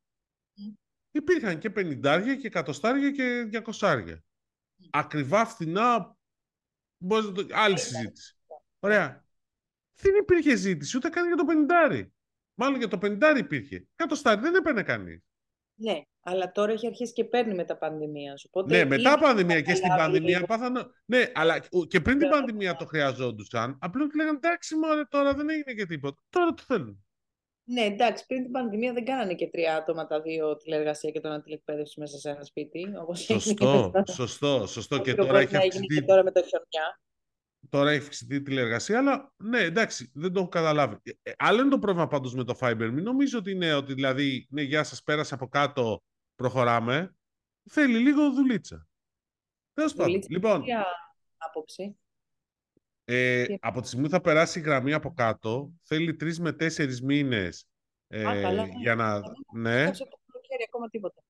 υπήρχαν 1.12 1.60
και 1.60 1.72
50 1.76 2.38
και 2.42 2.52
100 2.54 3.12
και 3.16 3.50
200. 3.80 4.18
Ακριβά 4.92 5.46
φθηνά, 5.46 6.18
μπορείς 6.98 7.26
να 7.26 7.32
το... 7.32 7.46
άλλη 7.52 7.80
συζήτηση. 7.80 8.38
Ωραία. 8.84 9.26
Δεν 9.96 10.16
υπήρχε 10.16 10.56
ζήτηση 10.56 10.98
ούτε 10.98 11.10
καν 11.10 11.28
για 11.28 11.36
το 11.36 11.44
50. 11.92 12.08
Μάλλον 12.54 12.78
για 12.78 12.88
το 12.88 12.98
50 13.02 13.38
υπήρχε. 13.38 13.88
Κάτω 13.96 14.16
στάρι 14.16 14.42
δεν 14.42 14.56
έπαιρνε 14.56 14.84
κανείς. 14.84 15.24
Ναι, 15.76 16.02
αλλά 16.22 16.52
τώρα 16.52 16.72
έχει 16.72 16.88
αρχίσει 16.88 17.14
και 17.14 17.24
παίρνει 17.24 17.54
μετά 17.54 17.78
πανδημία. 17.78 18.34
Οπότε 18.48 18.78
ναι, 18.78 18.86
μετά 18.86 19.18
πανδημία 19.18 19.62
και 19.62 19.76
στην 19.76 19.90
πανδημία 19.90 20.46
πάθανε. 20.46 20.86
Ναι, 21.06 21.32
αλλά 21.34 21.60
και 21.88 22.02
πριν 22.02 22.18
την 22.18 22.30
πανδημία 22.30 22.76
το 22.76 22.86
χρειαζόντουσαν. 22.86 23.78
Απλώς 23.82 24.14
λέγανε 24.16 24.38
εντάξει, 24.38 24.76
μωρέ, 24.76 25.04
τώρα 25.10 25.34
δεν 25.34 25.50
έγινε 25.50 25.74
και 25.74 25.86
τίποτα. 25.86 26.22
Τώρα 26.30 26.54
το 26.54 26.64
θέλουν. 26.68 27.06
Ναι, 27.64 27.82
εντάξει, 27.82 28.26
πριν 28.26 28.44
την 28.44 28.52
πανδημία 28.52 28.94
δεν 28.94 29.06
κάνανε 29.06 29.34
και 29.34 29.50
τρία 29.50 29.76
άτομα 29.76 30.08
τα 30.08 30.22
δύο 30.22 30.58
τηλεργασία 30.58 31.12
και 31.12 31.20
τον 31.20 31.44
τηλεκπαίδευση 31.44 32.00
μέσα 32.00 32.18
σε 32.18 32.30
ένα 32.30 32.44
σπίτι. 32.44 32.94
Όπως 33.02 33.20
σωστό, 33.20 33.92
σωστό, 34.12 34.66
σωστό. 34.68 35.00
Και 35.00 35.14
τώρα 35.14 35.40
έχει 35.40 35.56
αυξηθεί. 35.56 35.86
Και 35.86 36.02
τώρα 36.02 36.24
με 36.24 36.32
το 36.32 36.42
χιονιά 36.42 37.00
τώρα 37.74 37.92
έχει 37.92 38.02
αυξηθεί 38.02 38.42
τηλεεργασία, 38.42 38.98
αλλά 38.98 39.34
ναι, 39.38 39.60
εντάξει, 39.60 40.12
δεν 40.14 40.34
το 40.34 40.40
έχω 40.40 40.50
καταλάβει. 40.50 40.98
Ε, 41.04 41.12
ε, 41.24 41.34
άλλο 41.38 41.62
είναι 41.62 41.70
το 41.70 41.80
πρόβλημα 41.80 42.08
πάντως 42.08 42.34
με 42.34 42.44
το 42.44 42.58
Fiber. 42.60 42.90
Μην 42.94 43.04
νομίζω 43.04 43.38
ότι 43.38 43.52
είναι 43.52 43.74
ότι 43.74 43.94
δηλαδή, 43.94 44.48
ναι, 44.50 44.62
γεια 44.62 44.84
σας, 44.84 45.04
πέρασε 45.04 45.34
από 45.34 45.48
κάτω, 45.48 46.04
προχωράμε. 46.36 47.16
Θέλει 47.70 47.98
λίγο 47.98 48.32
δουλίτσα. 48.32 48.88
Τέλος 49.74 49.94
πάντων. 49.94 50.22
Λοιπόν, 50.30 50.62
ποια 50.62 50.86
άποψη; 51.38 51.98
Ε, 53.06 53.46
από 53.60 53.82
τη 53.82 53.88
στιγμή 53.88 54.06
που 54.06 54.12
θα 54.12 54.22
περάσει 54.22 54.60
η 54.60 54.62
γραμμή 54.62 54.94
από 54.94 55.14
κάτω, 55.14 55.74
θέλει 55.82 56.16
τρεις 56.16 56.40
με 56.40 56.54
τέσσερις 56.54 57.02
μήνες 57.02 57.68
ε, 58.08 58.24
για 58.82 58.96
να. 58.96 59.22
Ναι. 59.54 59.84
Δεν 59.84 59.94
ακόμα 60.68 60.90
τίποτα. 60.90 61.22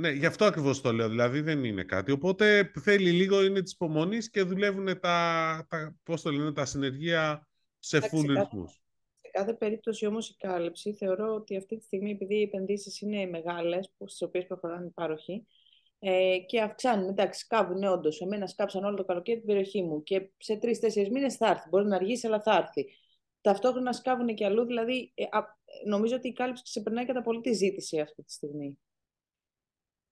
Ναι, 0.00 0.10
γι' 0.10 0.26
αυτό 0.26 0.44
ακριβώς 0.44 0.80
το 0.80 0.92
λέω. 0.92 1.08
Δηλαδή 1.08 1.40
δεν 1.40 1.64
είναι 1.64 1.82
κάτι. 1.82 2.12
Οπότε 2.12 2.72
θέλει 2.80 3.10
λίγο 3.10 3.44
είναι 3.44 3.62
της 3.62 3.72
υπομονής 3.72 4.30
και 4.30 4.42
δουλεύουν 4.42 5.00
τα, 5.00 5.66
τα, 5.68 5.96
πώς 6.02 6.22
το 6.22 6.30
λένε, 6.30 6.52
τα 6.52 6.64
συνεργεία 6.64 7.48
σε 7.78 7.98
full 7.98 8.26
ρυθμούς. 8.26 8.82
Σε 9.14 9.30
κάθε 9.32 9.54
περίπτωση 9.54 10.06
όμως 10.06 10.28
η 10.28 10.36
κάλυψη 10.36 10.94
θεωρώ 10.94 11.34
ότι 11.34 11.56
αυτή 11.56 11.76
τη 11.76 11.84
στιγμή 11.84 12.10
επειδή 12.10 12.34
οι 12.34 12.42
επενδύσεις 12.42 13.00
είναι 13.00 13.26
μεγάλες, 13.26 13.92
στις 14.04 14.22
οποίες 14.22 14.46
προχωράνε 14.46 14.86
οι 14.86 14.90
πάροχοι, 14.90 15.46
ε, 15.98 16.38
και 16.46 16.60
αυξάνουν. 16.60 17.08
Εντάξει, 17.08 17.40
σκάβουν 17.40 17.82
όντως. 17.82 18.20
Εμένα 18.20 18.46
σκάψαν 18.46 18.84
όλο 18.84 18.96
το 18.96 19.04
καλοκαίρι 19.04 19.38
την 19.38 19.46
περιοχή 19.46 19.82
μου 19.82 20.02
και 20.02 20.30
σε 20.36 20.56
τρει-τέσσερι 20.56 21.10
μήνες 21.10 21.36
θα 21.36 21.48
έρθει. 21.48 21.68
Μπορεί 21.68 21.86
να 21.86 21.96
αργήσει, 21.96 22.26
αλλά 22.26 22.40
θα 22.40 22.56
έρθει. 22.56 22.86
Ταυτόχρονα 23.40 23.92
σκάβουν 23.92 24.34
και 24.34 24.44
αλλού. 24.44 24.64
Δηλαδή, 24.64 25.12
ε, 25.14 25.22
α, 25.22 25.58
νομίζω 25.86 26.16
ότι 26.16 26.28
η 26.28 26.32
κάλυψη 26.32 26.62
ξεπερνάει 26.62 27.06
κατά 27.06 27.22
πολύ 27.22 27.40
τη 27.40 27.52
ζήτηση 27.52 28.00
αυτή 28.00 28.22
τη 28.22 28.32
στιγμή. 28.32 28.78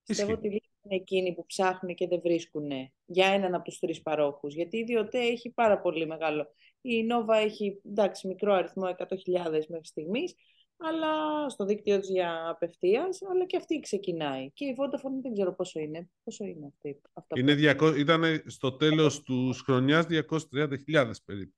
Πιστεύω 0.09 0.33
ότι 0.33 0.47
είναι 0.47 0.61
εκείνοι 0.83 1.35
που 1.35 1.47
ψάχνουν 1.47 1.95
και 1.95 2.09
δεν 2.09 2.21
βρίσκουν 2.21 2.71
για 3.05 3.27
έναν 3.27 3.55
από 3.55 3.65
τους 3.65 3.79
τρεις 3.79 4.03
παρόχους. 4.03 4.55
Γιατί 4.55 4.77
η 4.77 4.81
Ιδιωτέ 4.81 5.19
έχει 5.19 5.51
πάρα 5.51 5.81
πολύ 5.81 6.07
μεγάλο. 6.07 6.47
Η 6.81 7.07
Nova 7.11 7.35
έχει 7.35 7.81
εντάξει, 7.87 8.29
μικρό 8.29 8.53
αριθμό 8.53 8.95
100.000 8.99 9.07
μέχρι 9.51 9.85
στιγμής, 9.85 10.35
αλλά 10.77 11.09
στο 11.49 11.65
δίκτυο 11.65 12.01
της 12.01 12.09
για 12.11 12.49
απευθείας, 12.49 13.23
αλλά 13.31 13.47
και 13.47 13.57
αυτή 13.57 13.81
ξεκινάει. 13.81 14.51
Και 14.51 14.65
η 14.65 14.77
Vodafone 14.79 15.23
δεν 15.23 15.33
ξέρω 15.33 15.55
πόσο 15.55 15.81
είναι. 15.81 16.11
Πόσο 16.25 16.45
είναι 16.45 16.67
αυτή. 16.67 17.01
Αυτά 17.13 17.39
είναι 17.39 17.55
200, 17.55 17.95
ήταν 17.99 18.43
στο 18.47 18.73
τέλος 18.73 19.23
τους 19.23 19.61
χρονιάς 19.61 20.07
230.000 20.07 21.11
περίπου. 21.25 21.55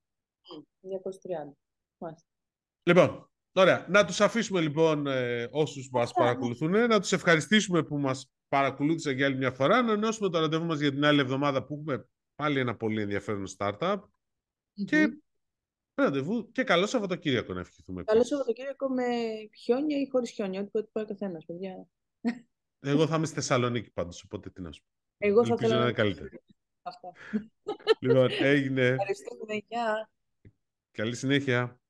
230. 0.81 1.57
Μάλιστα. 1.97 2.27
Λοιπόν, 2.83 3.31
Ωραία. 3.53 3.85
Να 3.89 4.05
τους 4.05 4.21
αφήσουμε 4.21 4.61
λοιπόν 4.61 5.07
ε, 5.07 5.47
όσους 5.51 5.89
μας 5.91 6.11
παρακολουθούν, 6.13 6.71
να 6.71 6.99
τους 6.99 7.11
ευχαριστήσουμε 7.11 7.83
που 7.83 7.97
μας 7.97 8.31
παρακολούθησαν 8.51 9.13
για 9.13 9.25
άλλη 9.25 9.37
μια 9.37 9.51
φορά, 9.51 9.81
να 9.81 9.91
ενώσουμε 9.91 10.29
το 10.29 10.39
ραντεβού 10.39 10.65
μας 10.65 10.79
για 10.79 10.91
την 10.91 11.05
άλλη 11.05 11.19
εβδομάδα 11.19 11.63
που 11.63 11.73
έχουμε 11.73 12.09
πάλι 12.35 12.59
ένα 12.59 12.75
πολύ 12.75 13.01
ενδιαφέρον 13.01 13.45
startup 13.57 14.01
και 14.85 15.17
ραντεβού 15.93 16.51
και 16.51 16.63
καλό 16.63 16.85
Σαββατοκύριακο 16.85 17.53
να 17.53 17.59
ευχηθούμε. 17.59 18.03
Καλό 18.03 18.23
Σαββατοκύριακο 18.23 18.89
με 18.89 19.05
χιόνια 19.57 19.97
ή 19.97 20.07
χωρίς 20.11 20.31
χιόνια, 20.31 20.69
ό,τι 20.71 20.89
πάει 20.91 21.03
ο 21.03 21.07
καθένας, 21.07 21.45
παιδιά. 21.45 21.87
Εγώ 22.79 23.07
θα 23.07 23.15
είμαι 23.15 23.25
στη 23.25 23.35
Θεσσαλονίκη 23.35 23.91
πάντως, 23.91 24.23
οπότε 24.23 24.49
τι 24.49 24.61
να 24.61 24.71
σου 24.71 24.81
πω. 24.81 24.87
Εγώ 25.17 25.45
θα 25.45 25.57
θέλω 25.57 25.75
να 25.75 25.81
είναι 25.81 25.91
καλύτερο. 25.91 26.29
Λοιπόν, 27.99 28.29
έγινε. 28.31 28.85
Ευχαριστούμε, 28.85 29.53
γεια. 29.67 30.09
Καλή 30.91 31.15
συνέχεια. 31.15 31.80